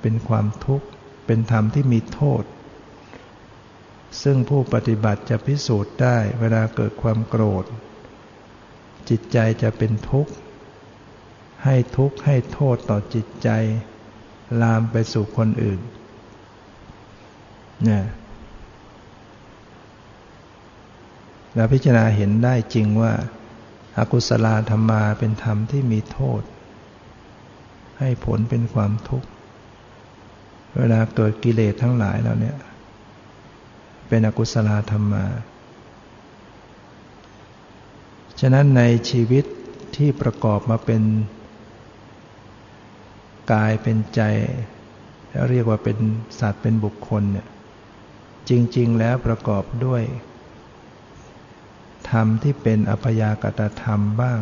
[0.00, 0.86] เป็นความทุกข์
[1.26, 2.42] เป็นธรรมที่มีโทษ
[4.22, 7.64] ซึ่งผู้ปฏิบัติจะพิสูจน์ได้เวลาเกิดความโกรธ
[9.08, 10.32] จิตใจจะเป็นทุกข์
[11.64, 13.48] ให้ทุกข์ให้โทษต่อจิตใจ
[14.62, 15.80] ลามไปสู่คนอื่น
[17.84, 18.04] เนี่ย
[21.54, 23.12] แล้วพิจารณาเห็นได้จริงว่า
[23.98, 26.42] อากุศลธรรมาเป็นธรรมที่มีโทษ
[27.98, 29.28] ให้ผลเป็นความทุกข์
[30.76, 32.56] เวลาเกิดกิเลสทั้งหลายแล้วเนี่ย
[34.08, 35.24] เป็นอกุศลธรรมา
[38.40, 39.44] ฉะนั้นในชีวิต
[39.96, 41.02] ที่ประกอบมาเป็น
[43.52, 44.20] กายเป็นใจ
[45.30, 45.98] แล้วเรียกว่าเป็น
[46.40, 47.46] สัตว์เป็นบุคคลเนี่ย
[48.48, 50.02] จริง ๆ แล้วประกอบด้วย
[52.10, 54.40] ธรรมที่เป็นอภยากตธรรมบ้าง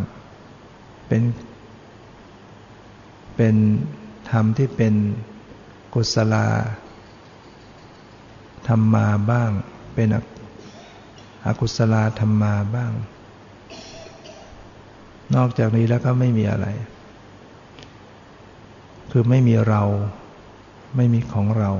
[1.08, 1.22] เป็น
[3.36, 3.56] เป็น
[4.30, 4.94] ธรรมที่เป็น
[5.94, 6.46] กุศลา
[8.68, 9.50] ธรรมมาบ้าง
[9.94, 10.08] เป็น
[11.46, 12.92] อกุศลาธรรมมาบ้าง
[15.34, 16.66] นอกจากนี้แล้วก็ไม่มีอะไร
[19.10, 19.82] คือไม่มีเรา
[20.96, 21.70] ไม่มีของเรา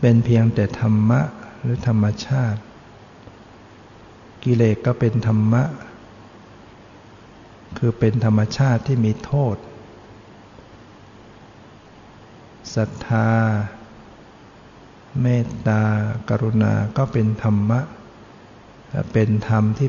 [0.00, 1.20] เป็นเพียงแต่ธรรมะ
[1.60, 2.60] หรือธรรมชาติ
[4.44, 5.64] กิเลสก็เป็นธรรมะ
[7.78, 9.56] คือเป็นธรรมชาติที่มีโทษ
[12.74, 13.30] ศรัทธา
[15.22, 15.82] เมตตา
[16.30, 17.80] กรุณาก็เป็นธรรมะ
[19.12, 19.88] เป็นธรรมที่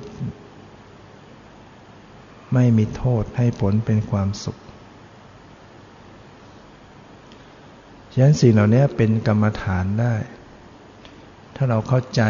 [2.53, 4.57] ไม่มีโทษให้ผลเป็นความสุข
[8.13, 10.13] ฉะนั้นสิ่งเหล่านี้เป็นกรรมฐานได้
[11.55, 12.21] ถ้าเราเข้าใจ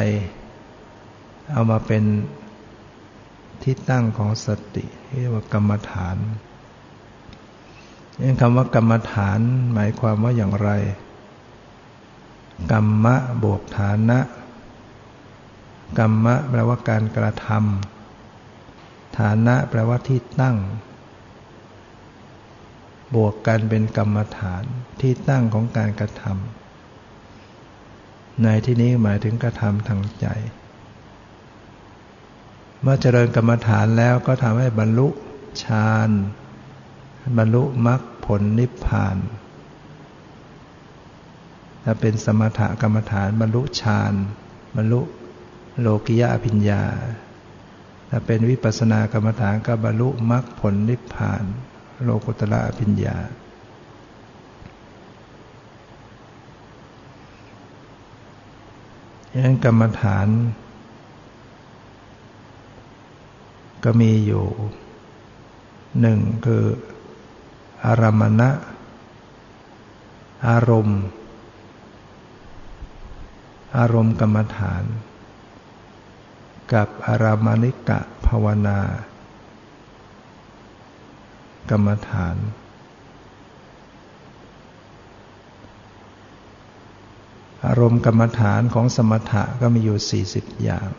[1.53, 2.03] เอามาเป็น
[3.63, 4.85] ที่ตั้งของสติ
[5.17, 6.17] เรียกว่ากรรมฐาน
[8.19, 9.39] นี่คำว่ากรรมฐาน
[9.73, 10.69] หมายความว่าอย่างไร
[12.71, 14.19] กรรมะบวกฐานะ
[15.99, 20.57] กรรมะแปลว่าการกระทำฐานะแปลว่าที่ตั้ง
[23.15, 24.63] บวกกันเป็นกรรมฐาน
[25.01, 30.27] ที่ตั้งของการกระทำในที่นี้หมายถึงกระทำทางใจ
[32.81, 35.07] เมื่อเจริญกรรมฐานแล้วก็ทำให้บรรลุ
[35.63, 36.09] ฌาน
[37.37, 39.17] บรรลุมรรคผลนิพพาน
[41.83, 44.13] ถ้าเป็นสมถกรรมฐานบรรลุฌาน
[44.75, 45.01] บรรลุ
[45.79, 46.83] โลกิยาภิญญา
[48.09, 51.43] ถ้าเป็นวิปัสสนากรรมฐานก็บรรลุมรรคผลนิพพาน
[52.03, 53.17] โลกุตละภิญญา
[59.31, 60.27] ดังนั้นกรรมฐาน
[63.83, 64.45] ก็มีอยู่
[65.99, 66.65] หนึ่งคือ
[67.85, 68.49] อารมณะ
[70.47, 71.01] อารมณ์
[73.77, 74.83] อารมณ์กรรมฐาน
[76.73, 78.79] กับอารามณิกะภาวนา
[81.69, 82.35] กรรมฐาน
[87.65, 90.89] อารมณ์กรรมฐานของสมถะก็มีอยู่ 40 อย่าง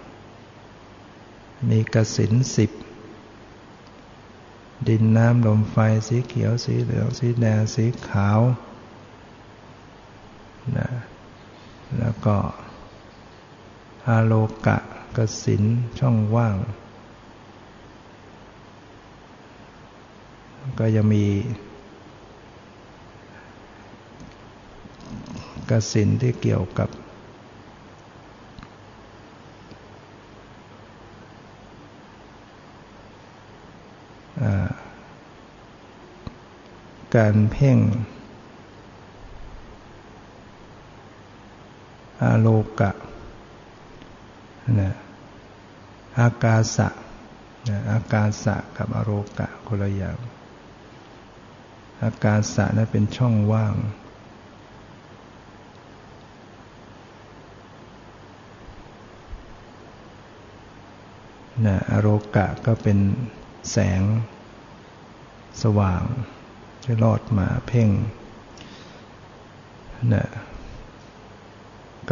[1.68, 2.70] มีกสินสิบ
[4.88, 5.76] ดินน้ำลมไฟ
[6.08, 8.40] สีเขียวสีเหลืองสีแดงสีขาว
[10.76, 10.88] นะ
[12.26, 12.36] ก็
[14.08, 14.32] อาโล
[14.66, 14.76] กะ
[15.16, 15.62] กสิน
[15.98, 16.56] ช่องว่าง
[20.78, 21.24] ก็ยังมี
[25.70, 26.88] กสินที่เกี่ยวกับ
[37.16, 37.78] การเพ่ง
[42.11, 42.48] อา โล
[42.80, 42.90] กะ
[44.80, 44.92] นะ
[46.20, 46.88] อากาสะ
[47.68, 50.18] นะอากาสะกับอโรกะคนละอย่าง
[52.02, 53.74] อากาสะนั้นเป็นช่องว่าง
[61.66, 62.98] นะอโรกะก็เป็น
[63.70, 64.02] แสง
[65.62, 66.02] สว่าง
[66.82, 67.88] ที่รอดมาเพ่ง
[70.12, 70.26] นะ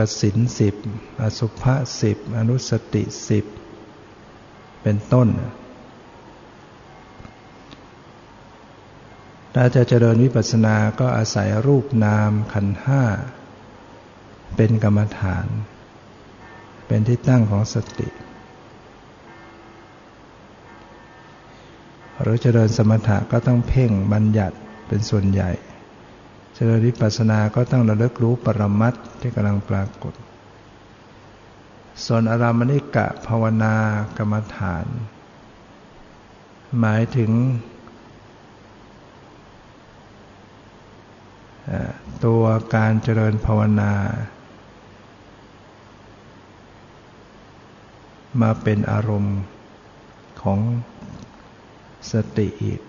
[0.07, 0.75] กสินสิบ
[1.21, 3.45] อสุภะสิบอนุสติสิบ
[4.83, 5.29] เป็นต้น
[9.55, 13.03] ถ้าจะเจริญวิปัสสนาก็อาศัยรูปนามขันห้า
[14.57, 15.47] เป็นกรรมฐาน
[16.87, 18.09] เป็นที่ตั้งของสติ
[22.21, 24.57] หรือเจริญสมถะก็ต้องเพ่งบัญญัติ
[24.89, 25.51] เป็นส่วนใหญ่
[26.55, 30.15] เจริญวิปัสสนาก็ต้องระลึกรู้ปรมัตที่กำลังปรากฏ
[32.05, 33.75] ส่วนอารามณิกะภาวนา
[34.17, 34.87] กรรมฐาน
[36.79, 37.31] หมายถึง
[42.25, 42.43] ตัว
[42.75, 43.93] การเจริญภาวนา
[48.41, 49.39] มาเป็นอารมณ์
[50.43, 50.59] ของ
[52.11, 52.81] สติอีก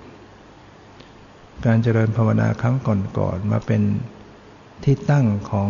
[1.65, 2.75] การเจริญภาวนาครั้ง
[3.17, 3.81] ก่อนๆมาเป็น
[4.83, 5.69] ที่ตั้งของ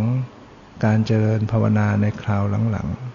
[0.85, 3.11] การเจริญภาวนาในคราวหลังๆ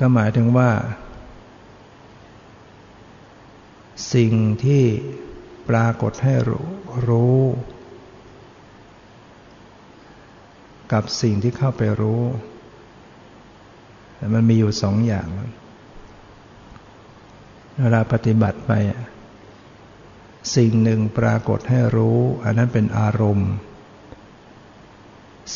[0.00, 0.70] ก็หมายถึงว่า
[4.14, 4.32] สิ่ง
[4.64, 4.84] ที่
[5.68, 6.34] ปรากฏให้
[7.08, 7.40] รู้
[10.92, 12.22] กับสิ่งที่เข้าไปรู้
[14.34, 15.28] มันมีอยู่สองอย่าง
[17.80, 18.72] เวลาปฏิบัติไป
[20.56, 23.50] สิ่งหนึ่งปรากฏให้รู้ อันนั้นเป็นอารมณ์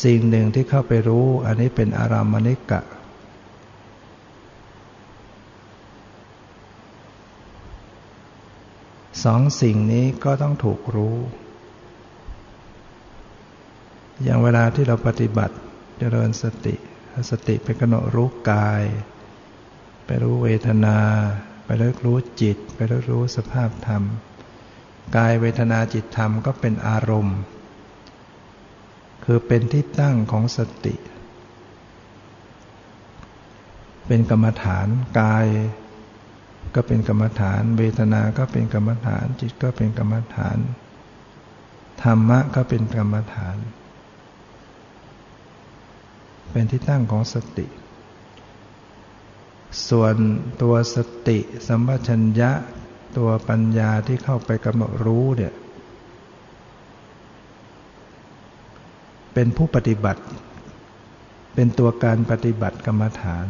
[0.03, 2.81] สิ่งหนึ่งที่เข้าไปรู้ อันนี้เป็นอารามณิกะ
[9.23, 11.17] สองสิ่งนี้ก็ต้องถูกรู้
[14.23, 15.55] อย่างเวลาที่เราปฏิบัติ
[15.97, 16.75] เจริญสติ
[17.31, 18.83] สติไปกำหนดรู้กาย
[20.05, 20.97] ไปรู้เวทนา
[21.77, 24.03] เลิกรู้จิต ไปเลิกรู้สภาพธรรม
[25.15, 27.39] กายเวทนาจิตธรรมก็เป็นอารมณ์
[29.25, 30.95] คือเป็นที่ตั้งของสติ
[34.07, 34.87] เป็นกรรมฐาน
[35.19, 35.47] กาย
[36.75, 40.57] ก็เป็นกรรมฐาน เวทนาก็เป็นกรรมฐาน จิตก็เป็นกรรมฐาน
[42.03, 43.57] ธรรมะก็เป็นกรรมฐาน
[46.51, 47.67] เป็นที่ตั้งของสติ
[49.89, 50.15] ส่วน
[50.61, 50.97] ตัวส
[51.27, 52.51] ติสัมปชัญญะ
[53.17, 55.53] ตัวปัญญาที่เข้าไปกำหนดรู้เนี่ย
[59.33, 60.23] เป็นผู้ปฏิบัติ
[61.55, 63.47] เป็นตัวการปฏิบัติกรรมฐาน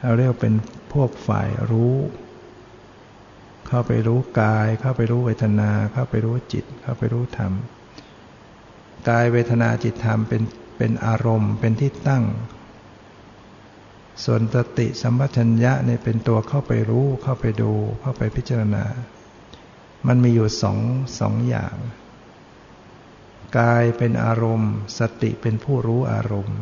[0.00, 0.54] เราเรียกเป็น
[0.92, 1.96] พวกฝ่ายรู้
[3.68, 7.52] เข้าไปรู้กาย เข้าไปรู้เวทนา เข้าไปรู้จิต เข้าไปรู้ธรรม
[9.08, 10.42] กายเวทนาจิตธรรมเป็น
[10.76, 12.24] เป็นอารมณ์ เป็นที่ตั้ง
[14.24, 18.84] ส่วนสติสัมปชัญญะเนี่ยเป็นตัวเข้าไปรู้เข้าไปดูเข้าไปพิจารณา
[20.06, 20.78] มันมีอยู่สอง
[21.20, 21.76] สองอย่าง
[23.58, 26.58] กายเป็นอารมณ์ สติเป็นผู้รู้อารมณ์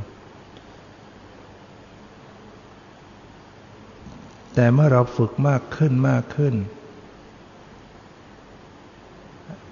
[4.55, 6.55] แต่เมื่อเราฝึกมากขึ้นมากขึ้น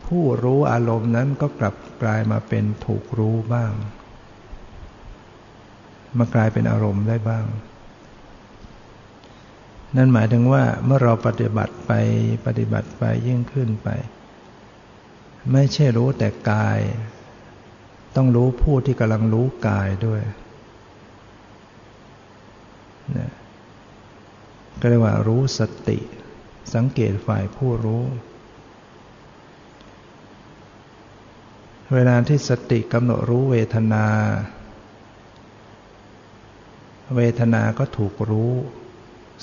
[0.07, 3.72] ผู้รู้อารมณ์นั้นก็กลับกลายมาเป็นถูกรู้บ้าง
[6.18, 7.45] มากลายเป็นอารมณ์ได้บ้าง
[9.97, 11.93] นั่นหมายถึงว่าเมื่อเราปฏิบัติไป
[12.47, 13.88] ปฏิบัติไปยิ่งขึ้นไป
[15.53, 16.80] ไม่ใช่รู้แต่กาย
[18.16, 20.22] ต้องรู้ผู้ที่กำลังรู้กายด้วย
[23.18, 23.30] นะ
[24.80, 25.99] ก็เรียกว่ารู้สติ
[26.74, 28.05] สังเกตฝ่ายผู้รู้
[31.95, 34.07] เวลาที่สติกำหนดรู้เวทนา
[37.16, 38.53] เวทนาก็ถูกรู้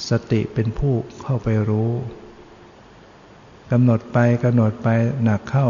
[0.09, 0.93] สติเป็นผู้
[1.23, 1.91] เข้าไปรู้
[3.71, 4.87] กำหนดไปกำหนดไป
[5.23, 5.67] หนักเข้า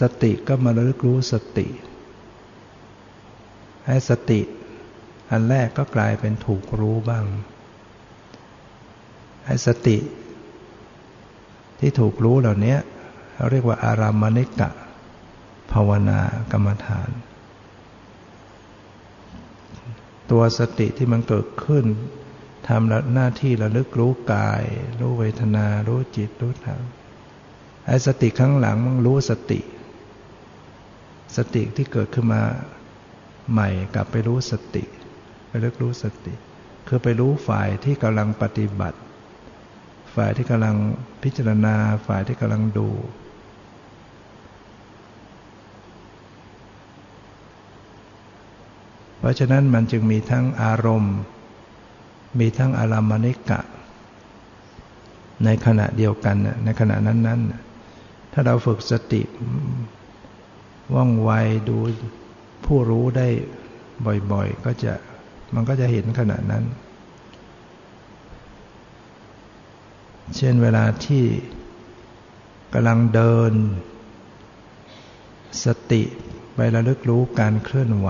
[0.00, 1.66] สติก็มาระลึกรู้สติ
[3.86, 4.40] ให้สติ
[5.30, 7.24] อันแรกก็กลายเป็นถูกรู้บ้าง
[9.46, 9.98] ให้สติ
[11.80, 12.76] ที่ถูกรู้เหล่านี้
[13.34, 14.70] เราเรียกว่าอารามณิกะ
[15.72, 16.20] ภาวนา
[16.52, 17.08] กรรมฐาน
[20.30, 21.86] ตัวสติที่มันเกิดขึ้น
[22.68, 24.64] ทำหน้าที่ระลึกรู้กาย
[25.00, 26.80] รู้เวทนา รู้จิต รู้ธรรม
[27.86, 29.60] ไอ้สติข้างหลังมันรู้สติ
[31.36, 32.42] สติที่เกิดขึ้นมา
[33.52, 34.84] ใหม่กลับไปรู้สติ
[35.48, 36.34] ไปลิกรู้สติ
[36.88, 38.98] คือไปรู้ฝ่ายที่กำลังปฏิบัติ
[40.14, 40.76] ฝ่ายที่กำลัง
[41.22, 41.74] พิจารณา
[42.06, 42.88] ฝ่ายที่กำลังดู
[49.15, 51.16] เพ ราะฉะนั้นมันจึงมีทั้งอารมณ์
[52.40, 53.60] มีทั้งอารามณิกะ
[55.44, 59.22] ในขณะเดียวกันในขณะนั้นๆ ถ้าเราฝึกสติ
[60.94, 61.30] ว่องไว
[61.68, 61.78] ดู
[62.64, 63.28] ผู้รู้ได้
[64.32, 64.92] บ่อยๆ ก็จะ
[65.54, 66.64] มันก็จะเห็นขณะนั้น
[70.36, 71.24] เช่นเวลาที่
[72.72, 73.52] กำลังเดิน
[75.64, 76.02] สติ
[76.54, 78.08] ไประลึกรู้การเคลื่อนไหว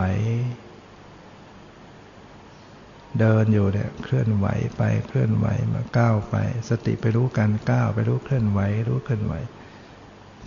[3.21, 4.47] เดินอยู่เนี่ยเคลื่อนไหว
[4.77, 6.37] ไปเคลื่อนไหวมาก้าวไป
[6.69, 9.35] สติไปรู้การก้าวไปรู้เคลื่อนไหว รู้เคลื่อนไหว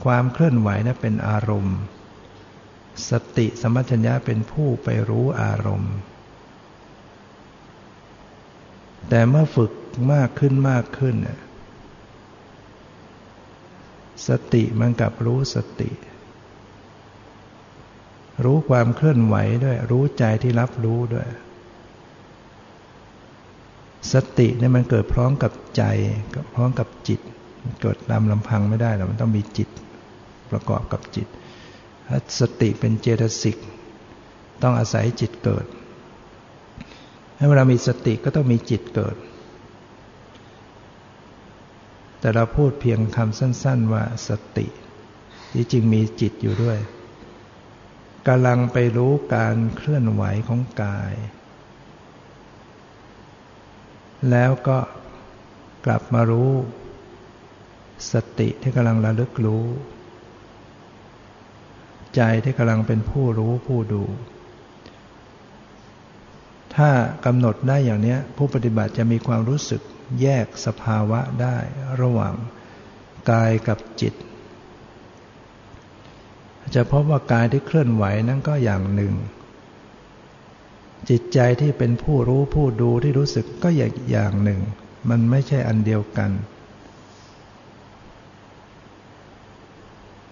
[0.04, 1.78] ความเคลื่อนไหวนะเป็นอารมณ์
[3.10, 5.94] สติสมัชัญญะเป็นผู้ไปรู้อารมณ์
[9.10, 9.72] แต่เมื่อฝึก
[10.14, 11.40] มากขึ้นมากขึ้นเนี่ย
[14.28, 15.92] สติมันกับรู้สติ
[18.44, 21.28] รู้ความเคลื่อนไหวด้วย รู้ใจที่รับรู้ด้วย
[24.14, 25.84] สติเนี่ยมันเกิดพร้อมกับใจ
[26.56, 27.20] พร้อมกับจิต
[27.82, 29.70] เกิดตามลำพังไม่ได้หรอกมันต้องมีจิต
[30.52, 31.28] ประกอบกับจิต
[32.40, 33.58] สติเป็นเจตสิก
[34.64, 35.66] ต้องอาศัยจิตเกิด
[37.38, 39.16] ให้เวลามีสติก็ต้องมีจิตเกิด
[42.20, 44.68] แต่เราพูดเพียงคำสั้น ๆ ว่าสติ
[45.54, 46.78] ที่จริงมีจิตอยู่ด้วย
[48.28, 51.14] กำลังไปรู้การเคลื่อนไหวของกาย
[54.32, 54.78] แล้วก็
[55.86, 56.52] กลับมารู้
[58.12, 59.66] สติที่กำลังระลึกรู้
[62.16, 64.04] ใจที่กำลังเป็นผู้รู้ผู้ดู
[66.76, 66.90] ถ้า
[67.26, 69.82] กำหนดได้อย่างนี้ผู้ปฏิบัติจะมีความรู้สึก
[70.22, 71.58] แยกสภาวะได้
[72.02, 72.34] ระหว่าง
[73.32, 74.14] กายกับจิต
[76.76, 79.14] จะพบว่ากายที่เคลื่อนไหวนั่นก็อย่างหนึ่ง
[81.10, 84.60] จิตใจที่เป็นผู้รู้ผู้ดูที่รู้สึกก็อย่างอย่างหนึ่ง
[85.10, 86.32] มันไม่ใช่อันเดียวกัน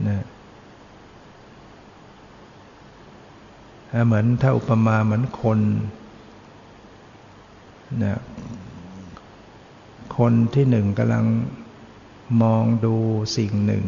[0.08, 0.24] นะ
[4.06, 5.60] เหมือนถ้าอุปมาเหมือนคน
[8.04, 8.18] นะ
[10.18, 11.26] คนที่หนึ่งกำลัง
[12.44, 12.96] มองดู
[13.38, 13.86] สิ่งหนึ่ง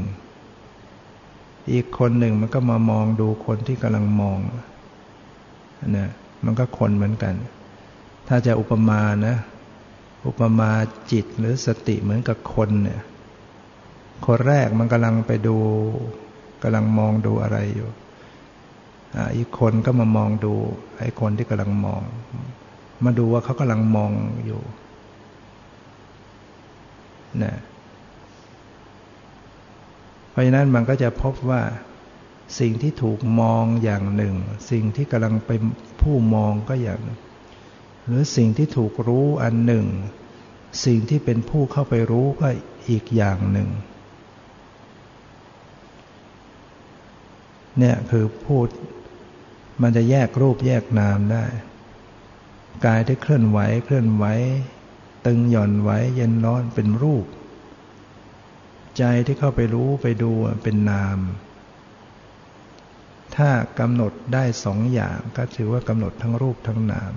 [1.71, 4.39] อีกคนหนึ่งมันก็มามองดูคนที่กำลังมอง
[5.97, 6.09] นะ
[6.45, 7.35] มันก็คนเหมือนกัน
[8.27, 9.35] ถ้าจะอุปมานะ
[10.27, 10.71] อุปมา
[11.11, 13.01] จิตหรือสติเหมือนกับคนเนี่ย
[14.25, 15.57] คนแรกมันกำลังไปดู
[16.63, 17.89] กำลังมองดูอะไรอยู่
[19.35, 20.53] อีกคนก็มามองดู
[20.99, 22.01] ไอ้คนที่กำลังมอง
[23.05, 24.11] มาดูว่าเขากำลังมอง
[24.45, 24.61] อยู่
[27.43, 27.55] นะ
[30.29, 31.61] เพราะฉะนั้นมันก็จะพบว่า
[32.60, 34.36] สิ่งที่ถูกมองอย่างหนึ่ง
[34.72, 35.62] สิ่งที่กำลังเป็น
[36.02, 37.02] ผู้มองก็อย่าง
[38.06, 39.86] หรือสิ่งที่ถูกรู้อันหนึ่ง
[40.86, 42.47] สิ่งที่เป็นผู้เข้าไปรู้ก็
[42.89, 43.70] อีกอย่างหนึ่ง
[47.78, 48.68] เนี่ยคือพูด
[49.82, 51.45] มันจะแยกรูปแยกนามได้
[52.86, 54.26] กายที่เคลื่อนไหวเคลื่อนไหว
[55.26, 57.26] ตึงหย่อนไหวเย็นร้อนเป็นรูป
[58.97, 60.32] ใจที่เข้าไปรู้ไปดู
[60.64, 61.18] เป็นนาม
[63.38, 63.49] ถ้า
[63.80, 67.13] กำหนดได้สองอย่างก็ถือว่ากำหนดทั้งรูปทั้งนาม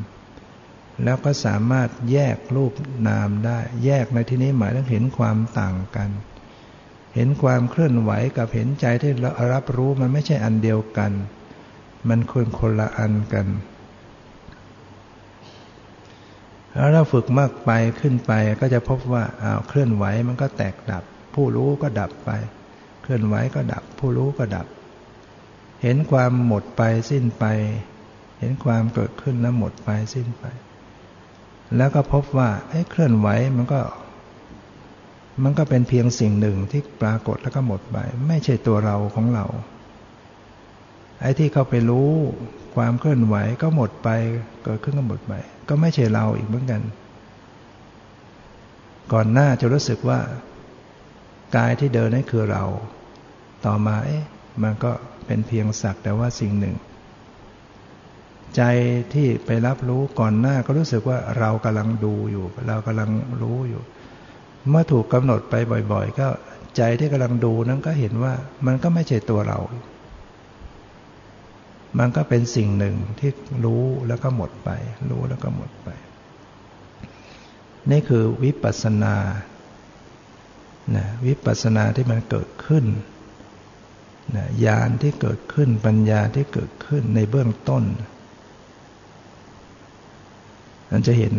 [1.04, 2.72] แล้วก็สามารถแยกรูป
[3.08, 6.10] นามได้ แยกในที่นี้หมายถึงเห็นความต่างกัน
[7.14, 9.12] เห็นความเคลื่อนไหวกับเห็นใจที่
[9.52, 11.12] รับรู้มันไม่ใช่อันเดียวกัน
[12.08, 13.46] มันควรคนละอันกัน
[16.74, 21.04] แล้วเราฝึกมากไปขึ้นไปก็จะพบว่าอ้าวเคลื่อนไหวมันก็แตกดับ
[21.34, 22.30] ผู้รู้ก็ดับไป
[23.02, 24.66] เคลื่อนไหวก็ดับ ผู้รู้ก็ดับ
[25.82, 27.44] เห็นความหมดไปสิ้นไป
[28.40, 30.44] เห็นความเกิดขึ้นแล้วหมดไปสิ้นไป
[31.76, 33.80] แล้วก็พบว่าไอ้เคลื่อนไหวมันก็
[35.42, 39.46] มันก็เป็นเพียงสิ่งหนึ่งที่ปรากฏแล้วก็หมดไป ไม่ใช่ตัวเราของเรา
[41.20, 42.10] ไอ้ที่เขาไปรู้
[42.76, 44.08] ความเคลื่อนไหวก็หมดไป
[44.64, 45.32] เกิดขึ้นก็หมดไป
[45.68, 46.82] ก็ไม่ใช่เราอีกเหมือนกัน
[49.12, 50.20] ก่อนหน้าจะรู้สึกว่า
[51.56, 52.64] กายที่เดินนั่นคือเรา
[53.64, 54.24] ต่อมาเอ๊ะ
[54.62, 54.92] มันก็
[55.26, 56.76] เป็นเพียงสักแต่ว่าสิ่งหนึ่ง
[58.56, 58.62] ใจ
[59.14, 63.10] ที่ไปรับรู้ก่อนหน้าก็รู้สึกว่าเรากำลังดูอยู่ เรากำลัง
[63.42, 63.82] รู้อยู่
[64.68, 65.54] เมื่อถูกกำหนดไป
[65.92, 66.28] บ่อย ๆ ก็
[66.76, 68.32] ใจที่กำลังดูนั้นก็เห็นว่า
[68.66, 69.58] มันก็ไม่ใช่ตัวเรา
[71.98, 73.30] มันก็เป็นสิ่งหนึ่งที่
[73.64, 74.70] รู้แล้วก็หมดไป
[75.10, 75.88] รู้แล้วก็หมดไป
[77.90, 79.16] นี่คือวิปัสสนา
[80.96, 82.84] นะวิปัสสนาที่มันเกิดขึ้น
[84.64, 87.84] ญาณที่เกิดขึ้นปัญญาที่เกิดขึ้นในเบื้องต้น
[90.90, 91.34] มันจะเห็น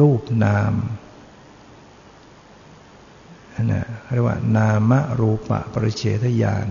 [0.00, 0.74] รูปนาม
[3.72, 6.68] นะเรียกว่านามรูปะปริเฉทญาณ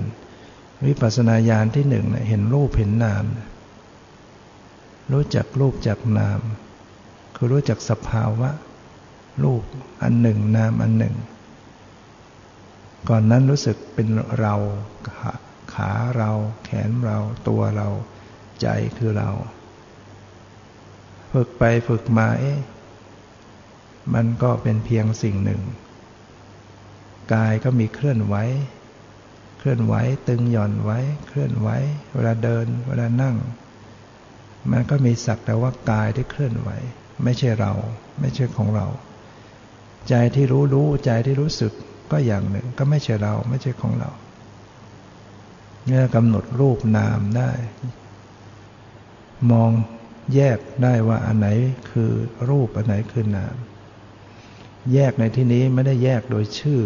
[0.85, 3.25] วิปัสสนาญาณที่หนึ่งเห็นรูปเห็นนาม
[5.11, 6.39] รู้จักรูปจักนาม
[7.35, 8.49] คือรู้จักสภาวะ
[9.43, 9.63] รูป
[10.01, 11.15] อันหนึ่งนามอันหนึ่ง
[13.09, 14.07] ก่อนนั้นรู้สึกเป็น
[14.39, 14.55] เรา
[15.73, 16.31] ขาเรา
[16.63, 17.87] แขนเราตัวเรา
[18.61, 19.31] ใจคือเรา
[21.31, 22.59] ฝึกไปฝึกมาเอ๊ะ
[24.13, 25.61] มันก็เป็นเพียงสิ่งหนึ่ง
[27.33, 28.35] กายก็มีเคลื่อนไหว
[29.57, 29.95] เคลื่อนไหว
[30.27, 31.69] ตึงหย่อนไว้ เคลื่อนไหว
[32.13, 33.35] เวลาเดิน เวลานั่ง
[34.71, 36.69] มันก็มีสักแต่ว่ากายที่เคลื่อนไหว
[37.23, 37.73] ไม่ใช่เรา
[38.19, 38.87] ไม่ใช่ของเรา
[40.09, 41.73] ใจที่รู้รู้ใจที่รู้สึก
[42.11, 44.11] ก็อย่างหนึ่งก็ไม่ใช่เราไม่ใช่ของเรา
[45.87, 47.51] เนี่ยกำหนดรูปนามได้
[49.51, 49.71] มอง
[50.35, 51.47] แยกได้ว่าอันไหน
[51.91, 52.11] คือ
[52.49, 53.55] รูปอันไหนคือนาม
[54.93, 56.81] แยกในที่นี้ไม่ได้แยกโดยชื่อ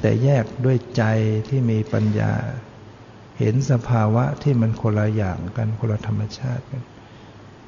[0.00, 1.04] แต่แยกด้วยใจ
[1.48, 2.32] ที่มีปัญญา
[3.38, 6.82] เห็นสภาวะที่มันคนละอย่างกันคนละธรรมชาติกัน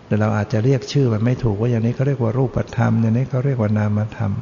[0.06, 4.32] แต่เราอาจจะเรียกชื่อมันไม่ถูกว่าอย่างนี้เขาเรียกว่ารูปธรรมอย่างนี้เขาเรียกว่านามธรรม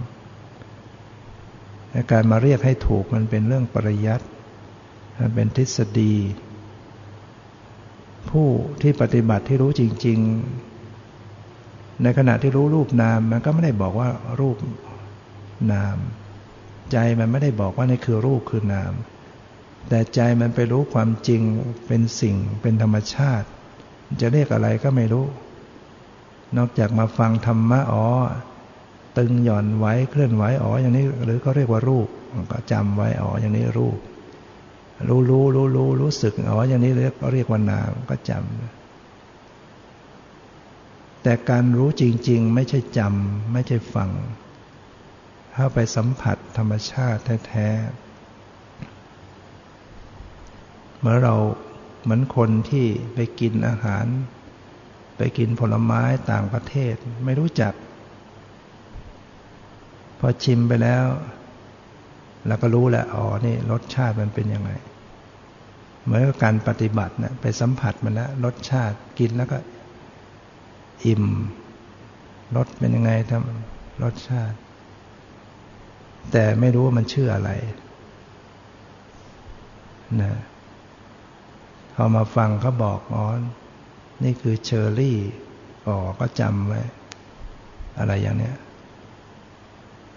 [2.11, 4.27] การมาเรียกให้ถูกมันเป็นเรื่องปริยัติ
[5.19, 6.15] มันเป็นทฤษฎี
[8.31, 8.49] ผู้
[8.83, 10.19] ที่ปฏิบัติที่รู้จริง
[11.07, 14.09] ๆ ในขณะที่รู้รูปนาม มันก็ไม่ได้บอกว่า
[14.41, 14.57] รูป
[15.73, 15.97] นาม
[16.93, 18.93] ใจมันไม่ได้บอกว่านี่คือรูปคือนาม
[19.89, 21.43] แต่ใจมันไปรู้ความจริง
[21.87, 23.47] เป็นสิ่งเป็นธรรมชาติ
[24.21, 25.27] จะเรียกอะไรก็ไม่รู้
[26.57, 28.07] นอกจากมาฟังธรรมะอ๋อ
[29.19, 32.09] ตึงหย่อนไว้เคลื่อนไหวอ๋ออย่างนี้หรือเขาเรียกว่ารูป
[32.53, 33.99] ก็จำไว้อ๋ออย่างนี้รูป
[35.09, 38.43] รู้รู้รู้รู้รู้สึกอ๋ออย่างนี้เรียกเรียกว่านามก็จำ
[41.23, 44.11] แต่การรู้จริง ๆ ไม่ใช่จำไม่ใช่ฟัง
[45.53, 47.81] เข้าไปสัมผัสธรรมชาติแท้ๆ
[51.01, 51.35] เมื่อเรา
[52.03, 54.07] เหมือนคนที่ไปกินอาหาร
[55.17, 56.95] ไปกินผลไม้ต่างประเทศ
[57.25, 57.73] ไม่รู้จัก
[60.25, 61.05] พอชิมไปแล้ว
[62.47, 64.71] เราก็รู้แหละอ๋อนี่รสชาติมันเป็นยังไง
[66.05, 69.59] เหมือนกับการปฏิบัตินะไปสัมผัสมันแล้วรสชาติกินแล้วก็
[71.05, 71.25] อิ่ม
[72.57, 74.57] รสเป็นยังไงทำรสชาติ
[76.33, 77.51] แต่ไม่รู้ว่ามันชื่ออะไร
[80.23, 80.33] นะ
[81.95, 83.25] พอมาฟังเขาบอกอ๋อ
[84.25, 85.19] นี่คือเชอร์รี่
[85.87, 86.81] อ๋อก็จำไว้
[87.99, 88.57] อะไรอย่างเนี้ย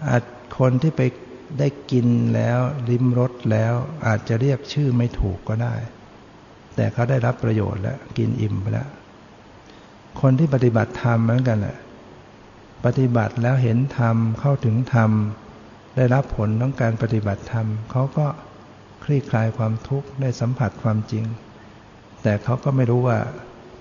[0.08, 0.24] อาจ
[0.60, 1.02] คนที่ไป
[1.60, 3.74] ได้กินแล้วริมรสแล้ว
[4.08, 5.76] อาจจะเรียกชื่อไม่ถูกก็ได้
[6.76, 8.90] แต่เขาได้รับประโยชน์แล้วกินอิ่มไปแล้ว
[10.22, 11.78] คนที่ปฏิบัติธรรมเหมือนกันแหละ
[12.86, 15.12] ปฏิบัติแล้วเห็นธรรมเข้าถึงธรรม
[15.96, 18.28] ได้รับผลของการปฏิบัติธรรมเขาก็
[19.04, 21.26] คลี่คลายความทุกข์ได้สัมผัสความจริง
[22.24, 23.18] แต่เขาก็ไม่รู้ว่า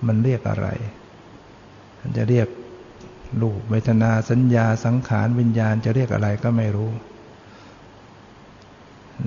[0.07, 0.67] มันเรียกอะไร
[1.99, 2.47] มันจะเรียก
[3.41, 6.91] รูปเวทนาสัญญาสังขารวิญญาณจะเรียกอะไรก็ไม่รู้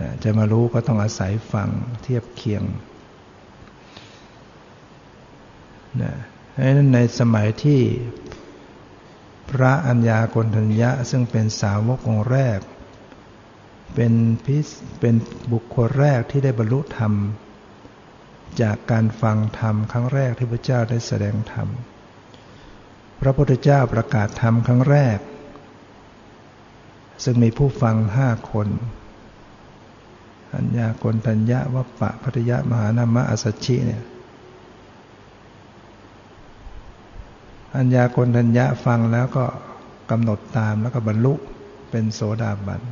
[0.00, 1.68] นะจะมารู้ก็ต้องอาศัยฟัง
[2.02, 2.64] เทียบเคียง
[6.02, 6.12] นะ
[6.94, 7.80] ในสมัยที่
[9.50, 12.58] พระอัญญาโกณทัญญะซึ่งเป็นสาวกองแรก
[13.94, 14.12] เป็น
[14.44, 14.66] พิส
[15.00, 15.14] เป็น
[15.52, 17.12] บุคคลแรกที่ได้บรรลุธรรม
[18.62, 21.68] จากการฟังธรรมครั้งแรกที่พระเจ้าได้แสดงธรรม
[23.20, 25.18] พระพุทธเจ้าประกาศธรรมครั้งแรก
[27.24, 28.68] ซึ่งมีผู้ฟังห้าคน
[30.54, 34.02] อัญญากณทัญญะวัปปะพัทยะมหานามะอสัชชิเนี่ย
[37.76, 39.44] อัญญากนทัญญะฟังแล้วก็
[40.10, 41.34] กำหนดตามแล้วก็บรรลุ
[41.90, 42.82] เป็นโสดาบัน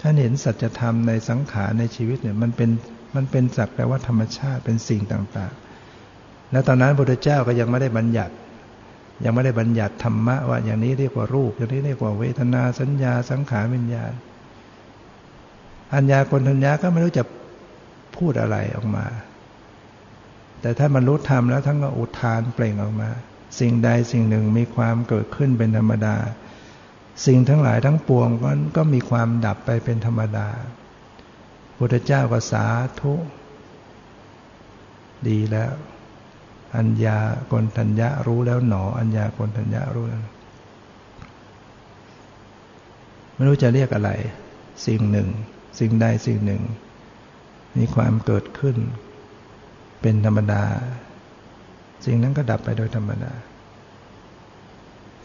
[0.00, 2.70] ท่านเห็นสัจธรรมในสังขารในชีวิตเนี่ยมันเป็น
[3.16, 5.52] มันเป็นสักแต่ว่าธรรมชาติเป็นสิ่งต่าง
[6.00, 8.34] ๆ แล้วตอนนั้นพระพุทธเจ้าก็ยังไม่ได้บัญญัติ
[9.24, 14.12] ยังไม่ได้บัญญัติธรรมะว่าอย่างนี้เรียกว่ารูป อย่างนี้เรียกว่าเวทนาสัญญาสังขารวิญญาณ
[15.94, 17.24] อัญญากนทัญญาก็ไม่รู้จะ
[18.16, 19.06] พูดอะไรออกมา
[20.60, 23.10] แต่ถ้ามันรู้ธรรมแล้วทั้งก็อุทานเปล่งออกมา
[23.60, 26.16] สิ่งใดสิ่งหนึ่งมีความเกิดขึ้นเป็นธรรมดา
[27.26, 30.48] สิ่งทั้งหลายทั้งปวงก็ก็มีความดับไปเป็นธรรมดา
[31.78, 32.66] พุทธเจ้าก็สา
[33.00, 33.14] ธุ
[35.28, 35.72] ดีแล้ว
[36.76, 37.18] อัญญา
[37.52, 40.22] กนทัญญะรู้แล้วหนอ อัญญากนทัญญะรู้แล้ว
[43.34, 44.10] ไม่รู้จะเรียกอะไร
[44.86, 45.28] สิ่งหนึ่ง
[45.78, 46.62] สิ่งใดสิ่งหนึ่ง
[47.76, 48.76] มีความเกิดขึ้น
[50.02, 50.64] เป็นธรรมดา
[52.04, 53.32] สิ่งนั้นก็ดับไปโดยธรรมดา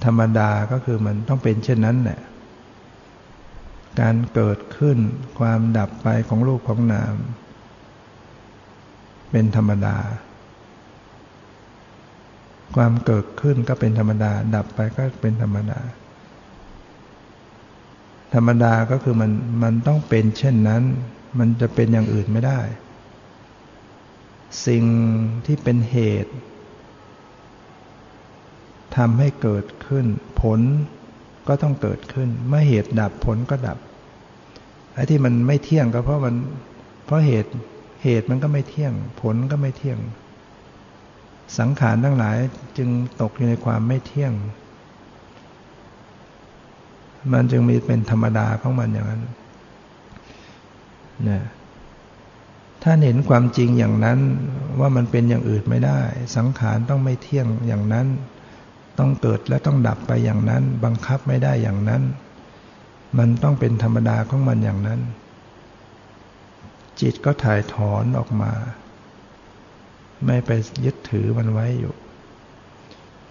[0.06, 2.22] ธรรมดาก็คือมันต้องเป็นเช่นนั้นแหละ
[4.00, 4.98] การเกิดขึ้น
[5.40, 7.16] ความดับไปของรูปของนาม
[9.32, 9.98] เป็นธรรมดา
[12.76, 15.80] ความเกิดขึ้นก็เป็นธรรมดา ดับไปก็เป็นธรรมดา
[18.34, 19.32] ธรรมดาก็คือมัน
[19.64, 20.84] มันต้องเป็นเช่นนั้น
[21.40, 22.60] มันจะเป็นอย่างอื่นไม่ได้
[24.68, 24.84] สิ่ง
[25.46, 26.34] ที่เป็นเหตุ
[28.98, 30.06] ทำให้เกิดขึ้น
[30.42, 30.60] ผล
[31.48, 33.78] ก็ต้องเกิดขึ้น เมื่อเหตุดับผลก็ดับ
[34.94, 36.36] ไอ้ที่มันไม่เที่ยงก็เพราะมัน
[37.06, 37.52] เพราะเหตุ
[38.04, 40.00] เหตุมันก็ไม่เที่ยง ผลก็ไม่เที่ยง
[41.58, 42.38] สังขารทั้งหลาย
[42.78, 42.90] จึง
[43.22, 44.34] ตกอยู่ในความไม่เที่ยง
[47.34, 49.24] มันจึงมีเป็นธรรมดาของมันอย่างนั้น
[51.30, 51.44] นะ
[52.84, 54.20] ถ้าเห็นความจริงอย่างนั้น
[54.80, 56.02] ว่ามันเป็นอย่างอื่นไม่ได้
[56.36, 58.08] สังขารต้องไม่เที่ยงอย่างนั้น
[59.00, 62.02] ต้องเกิดและต้องดับไปอย่างนั้น บังคับไม่ได้อย่างนั้น
[63.18, 65.00] มันต้องเป็นธรรมดาของมันอย่างนั้น
[67.02, 68.52] จิตก็ถ่ายถอนออกมา
[70.26, 70.52] ไม่ไป
[70.86, 71.94] ยึดถือมันไว้อยู่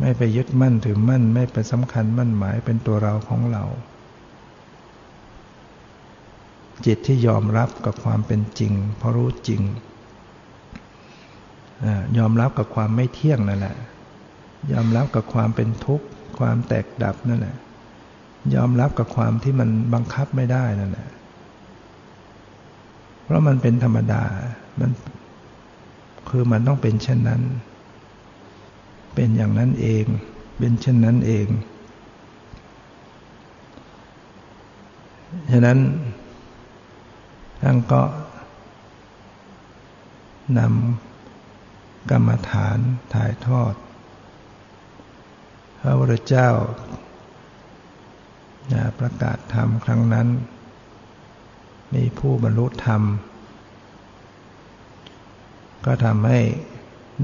[0.00, 3.64] ไม่ไปยึดมั่นถือมั่น ไม่ไปสำคัญมั่นหมายเป็นตัวเราของเรา
[6.86, 9.62] จิตที่ยอมรับกับความเป็นจริง เพราะรู้จริง
[12.18, 13.76] ยอมรับกับความไม่เที่ยงนั่นแหละ
[14.72, 16.06] ยอมรับกับความเป็นทุกข์
[16.38, 17.56] ความแตกดับนั่นแหละ
[18.54, 21.08] ยอมรับกับความที่มันบังคับไม่ได้นั่นแหละ
[23.24, 24.22] เพราะมันเป็นธรรมดา
[24.80, 24.90] มัน
[26.34, 27.42] คือมันต้องเป็นเช่นนั้น
[29.14, 30.04] เป็นอย่างนั้นเอง
[30.58, 31.46] เป็นเช่นนั้นเอง
[35.50, 35.78] ฉะนั้น
[37.62, 38.02] ท่านก็
[40.58, 42.78] นำกรรมฐาน
[43.14, 43.74] ถ่ายทอด
[45.80, 46.48] พระพุทธเจ้า
[48.98, 50.28] ประกาศธรรมครั้งนั้น
[51.94, 53.02] มีผู้บรรลุธรรม
[55.84, 56.40] ก็ทำให้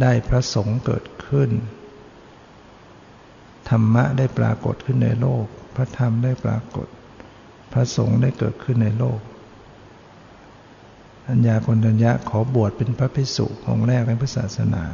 [0.03, 1.51] ได้พระสงฆ์เกิดขึ้น
[3.71, 5.45] ธรรมะได้ปรากฏขึ้นในโลก
[5.77, 6.89] พระธรรมได้ปรากฏ
[7.73, 9.21] พระสงฆ์ได้เกิดขึ้นในโลก
[11.29, 14.85] อัญญาคนัญญะขอบวชเป็นพระภิกษุองค์แรกในพุทธศาสนา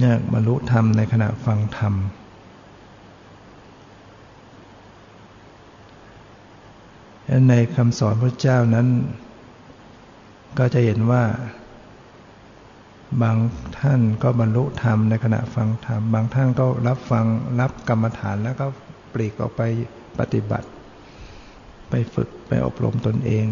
[0.00, 1.94] อยากบรรลุธรรมในขณะฟังธรรม
[7.48, 8.88] ในคำสอนพระเจ้านั้น
[10.58, 11.24] ก็จะเห็นว่า
[13.22, 13.36] บาง
[13.80, 17.26] ท่านก็บรรลุธรรมในขณะฟังธรรม บางท่านก็รับฟัง
[17.60, 18.66] รับกรรมฐานแล้วก็
[19.12, 19.62] ปลีกออกไป
[20.18, 20.68] ปฏิบัติ
[21.90, 23.46] ไปฝึกไปอบรมตนเอง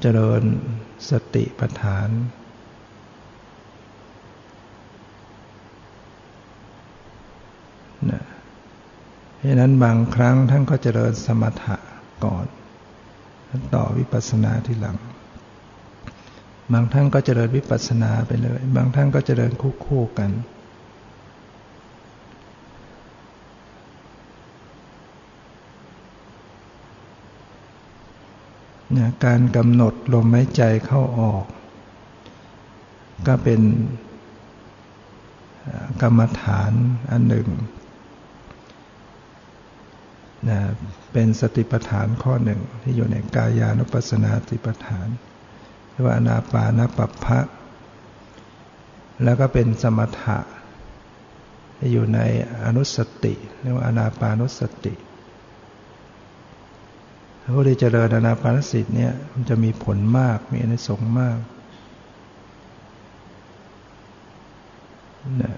[0.00, 0.42] เจริญ
[1.10, 2.08] สติปัฏฐาน
[8.10, 8.22] นะ
[9.40, 11.76] เพราะนั้นบางครั้งท่านก็เจริญสมถะ
[12.24, 12.46] ก่อน
[13.74, 14.96] ต่อวิปัสสนาที่หลัง
[16.72, 20.30] บางท่านก็เจริญวิปัสสนาไปเลย บางท่านก็เจริญคู่คู่กัน
[29.24, 31.44] การกำหนดลมหายใจเข้าออก
[33.26, 33.60] ก็เป็น
[36.02, 36.72] กรรมฐาน
[37.10, 37.48] อันหนึ่ง
[40.48, 40.58] นะ
[41.12, 45.08] เป็นสติปัฏฐานข้อหนึ่งที่อยู่ในกายานุปัสสนาสติปัฏฐาน
[45.90, 47.40] เรียกว่าอนาปานปัปพะ
[49.24, 50.38] แล้วก็เป็นสมถะ
[51.78, 52.20] ที่อยู่ใน
[52.64, 54.94] อนุสติเรียกว่าอนาปานุสติ
[57.54, 61.38] ผู้ที่เจริญอนาปานสติเนี่ยมันจะมีผลมากมีอนิสงส์มาก
[65.42, 65.56] นะ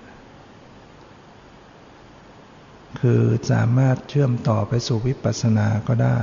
[3.01, 3.23] คือ
[3.53, 6.19] สามารถเชื่อมต่อไปสู่วิปัสสนาก็ได้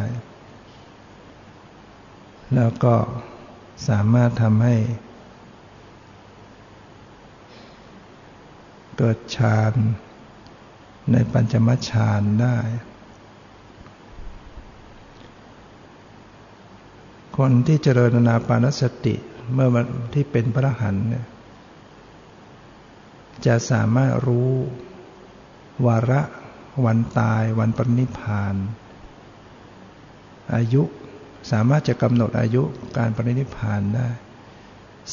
[2.56, 2.96] แล้วก็
[3.90, 4.76] สามารถทำให้
[8.98, 9.74] เกิดฌาน
[11.12, 12.58] ในปัญจมฌานได้
[17.38, 19.16] คนที่เจริญนาปานสติ
[19.54, 19.70] เมื่อ
[20.14, 21.26] ที่เป็นพระหันเนี่ย
[23.46, 24.52] จะสามารถรู้
[25.86, 26.22] วาระ
[26.86, 28.56] วันตายวันปรินิพาน
[30.56, 30.84] อายุ
[31.52, 32.64] สามารถจะกำหนดอายุ
[32.98, 34.10] การปรินิพานได้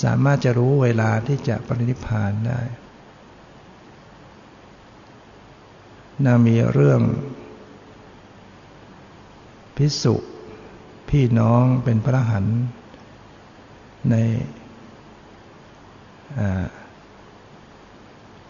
[0.03, 2.61] สามารถจะรู้เวลาที่จะปรินิพานได้
[6.25, 7.01] นามีเรื่อง
[9.77, 10.15] พิสุ
[11.09, 12.47] พี่น้องเป็นพระหัน
[14.11, 14.15] ใน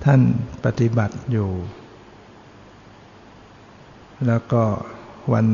[0.05, 0.21] ท่าน
[0.65, 1.51] ปฏิบัติอยู่
[4.27, 4.63] แล้วก็
[5.33, 5.47] วัน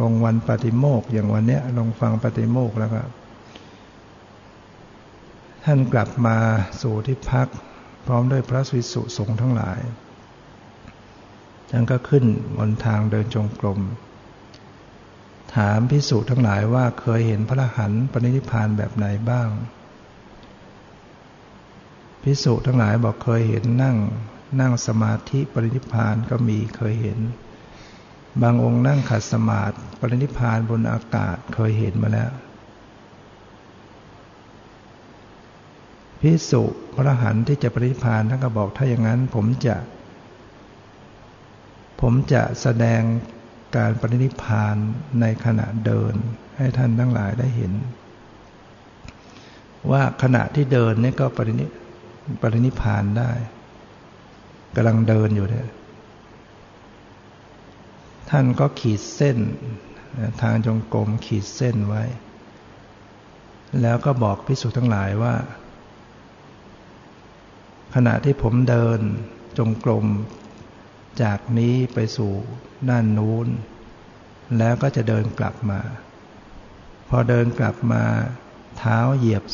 [0.00, 3.02] วงวันปฏิโมกอย่างวันเนี้ยลองฟังปฏิโมกแล้วก็
[5.64, 6.36] ท่านกลับมา
[6.82, 7.48] สู่ที่พัก
[8.06, 9.80] พร้อมด้วยพระสุสุสงฆ์ทั้งหลาย
[11.70, 12.24] ท่านก็ขึ้น
[12.58, 13.80] บนทางเดินจงกรม
[15.56, 19.48] ถามพิสุทั้งหลายว่าเคยเห็นพระหันปณิธิพานแบบไหนบ้าง
[22.22, 23.96] พิสุทั้งหลายบอกเคยเห็นนั่ง
[24.60, 27.18] นั่งสมาธิปณิธิพานก็มีเคยเห็น
[28.42, 32.30] บางองค์นั่งขัดสมาธิปรินิพานบนอากาศเคยเห็นมาแล้ว
[36.20, 36.62] พิสุ
[36.94, 39.76] พระหันที่จะปรินิพานท่านก็บอกถ้าอย่างนั้น ผมจะ
[42.00, 43.02] ผมจะแสดง
[43.76, 44.76] การปรินิพาน
[45.20, 46.14] ในขณะเดิน
[46.56, 47.72] ให้ท่านทั้งหลายได้เห็น
[49.90, 51.66] ว่าขณะที่เดินนี่ก็ปรินิ
[52.40, 53.30] ปรินิพานได้
[54.76, 55.68] กำลังเดินอยู่เนี่ย
[58.30, 59.38] ท่านก็ขีดเส้น
[60.42, 62.04] ทางจงกรมขีดเส้นไว้
[63.82, 65.34] แล้วก็บอกพิสุทั้งหลายว่า
[67.94, 69.00] ขณะที่ผมเดิน
[69.58, 70.06] จงกรม
[71.22, 72.32] จากนี้ไปสู่
[72.90, 73.46] ด้านนู้น
[74.58, 75.80] แล้วก็จะเดินกลับมา
[77.08, 78.02] พอเดินกลับมา
[78.78, 79.44] เท้าเหยียบ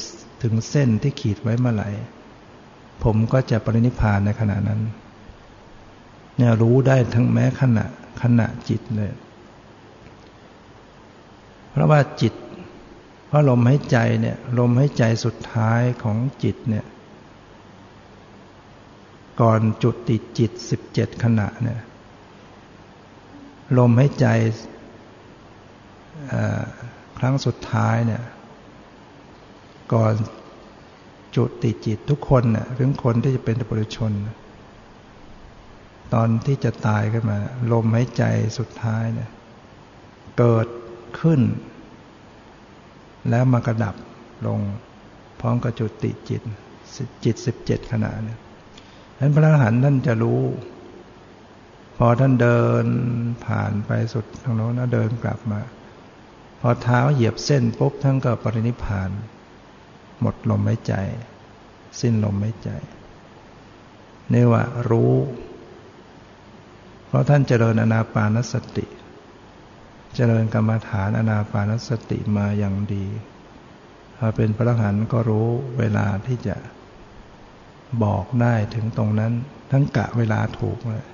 [0.42, 1.90] ถึงเส้นที่ขีดไว้เมื่อไหร่
[3.04, 4.80] ผมก็จะปรินิพานในขณะนั้น
[6.36, 7.84] เนี่ยรู้ได้ทั้งแม้ขณะ
[8.22, 9.12] ขณะจิตเลย
[11.70, 12.34] เพราะว่าจิต
[13.26, 16.86] เพราะลมหายใจเนี่ย ลมหายใจสุดท้ายของจิตเนี่ย
[19.40, 21.80] ก่อนจุดติดจิตสิบเจ็ดขณะเนี่ย
[23.78, 24.26] ลมหายใจ
[27.18, 28.22] ครั้งสุดท้ายเนี่ย
[29.94, 30.14] ก่อน
[31.36, 37.38] จุดติดจิตทุกคนเนี่ยถึงคนที่จะเป็นปุถุชนเตอนที่จะตายขึ้นมา
[37.72, 38.24] ลมหายใจ
[38.58, 39.30] สุดท้ายเนี่ย
[40.38, 40.68] เกิด
[41.20, 41.40] ขึ้น
[43.30, 43.94] แล้วมากระดับ
[44.46, 44.60] ลง
[45.40, 46.42] พร้อมกับจุติจิต
[47.24, 48.38] จิตสิบเจ็ดขณะเนี่ย
[49.16, 50.42] ฉะนั้นพระอรหันต์ท่านจะรู้
[51.96, 52.84] พอท่านเดิน
[53.46, 55.60] ผ่านไปสุดทางโน้นแล้วเดินกลับมา
[56.60, 59.10] พอเท้าเหยียบเส้นปุ๊บท่านก็ปรินิพาน
[60.20, 60.94] หมดลมหายใจ
[62.00, 62.70] สิ้นลมหายใจ
[64.32, 65.12] นี่ว่ารู้
[67.12, 68.86] เพราะท่านเจริญอนาปานสติ
[70.14, 73.06] เจริญกรรมฐานอนาปานสติมาอย่างดี
[74.16, 75.48] พอเป็นพระหันก็รู้
[75.78, 76.56] เวลาที่จะ
[78.04, 79.32] บอกได้ถึงตรงนั้น
[79.70, 81.04] ทั้งกะเวลาถูกเลย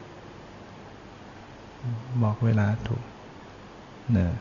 [2.23, 3.05] บอกเวลาถูก
[4.13, 4.33] เนี่ย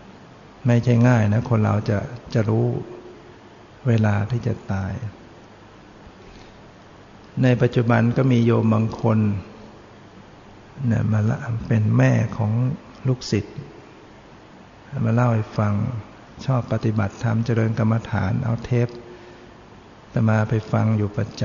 [0.68, 1.99] ไม่ใช่ง่ายนะ คนเราจะ
[2.34, 2.68] จะรู้
[3.88, 4.91] เวลาที่จะตาย
[7.43, 9.20] ในปัจจุบันก็มีโยมบางคน
[10.89, 12.51] นี่ยมาละเป็นแม่ของ
[13.07, 13.55] ลูกศิษย์
[15.05, 15.73] มาเล่าให้ฟัง
[16.45, 18.88] ชอบปฏิบัติธรรมเจริญกรรมฐานเอาเทป
[20.13, 21.43] ตมาไปฟังอยู่ประจ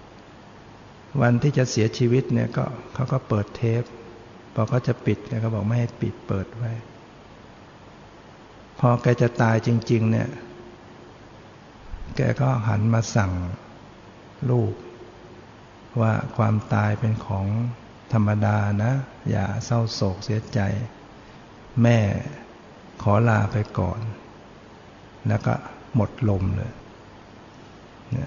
[0.00, 3.82] ำวันที่จะเสียชีวิตเนี่ยก็เขาก็เปิดเทป
[4.54, 6.72] พอเขาจะปิดแกก็บอกไม่ให้ปิดเปิดไว้
[8.78, 10.28] พอแกจะตายจริง ๆ เนี่ย
[12.16, 13.32] แกก็หันมาสั่ง
[14.50, 14.72] ลูก
[16.00, 17.46] ว่าความตายเป็นของ
[18.14, 18.92] ธรรมดานะ
[19.30, 20.60] อย่าเศร้าโศกเสียใจ
[21.82, 21.98] แม่
[23.02, 24.00] ขอลาไปก่อน
[25.28, 25.54] แล้วก็
[25.94, 26.72] หมดลมเลย
[28.10, 28.26] เนี่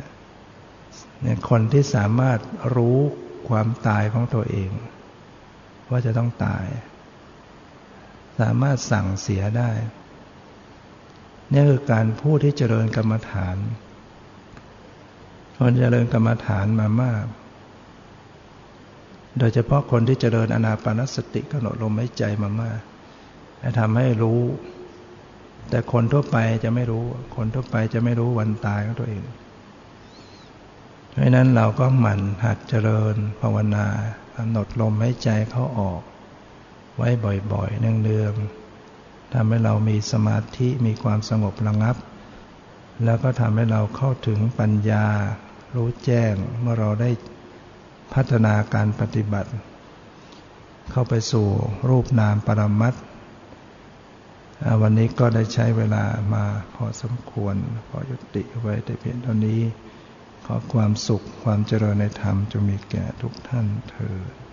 [1.34, 2.40] ยคนที่สามารถ
[2.76, 2.98] รู้
[3.50, 4.72] ความตายของตัวเอง
[5.90, 6.66] ว่าจะต้องตาย
[8.40, 9.72] สามารถสั่งเสียได้
[11.54, 13.58] นี่คือการพูดที่เจริญกรรมฐาน
[15.58, 17.26] คนเจริญกรรมฐานมามาก
[19.40, 22.80] โดยเฉพาะคนที่เจริญอนาปานสติกำหนดลมหายใจมามาก
[23.62, 24.42] จะทำให้รู้
[25.70, 27.04] แต่คนทั่วไปจะไม่รู้
[27.36, 29.24] คนทั่วไปจะไม่รู้วันตายของตัวเอง
[31.12, 33.86] เพราะนั้นเราก็หมั่นหัดเจริญภาวนา
[34.36, 36.02] กำหนดลมหายใจเข้าออก
[36.98, 37.10] ไว้
[37.54, 41.96] บ่อยๆ เนืองๆทำให้เรามีสมาธิมีความสงบระงับ
[43.04, 45.06] แล้วก็ทำให้เราเข้าถึงปัญญา
[45.76, 47.10] รู้แจ้งเมื่อเราได้
[48.14, 49.52] พัฒนาการปฏิบัติ
[50.92, 51.48] เข้าไปสู่
[51.90, 52.94] รูปนามปรมัต
[54.82, 56.04] วันนี้ก็ได้ใช้เวลา
[56.34, 56.46] มา
[56.76, 57.56] พอสมควร
[57.88, 59.62] พอยุติไว้แต่เพียงเท่านี้
[60.46, 64.47] ขอความสุขความเจริญในธรรมจะมีแก่ทุกท่านเถิด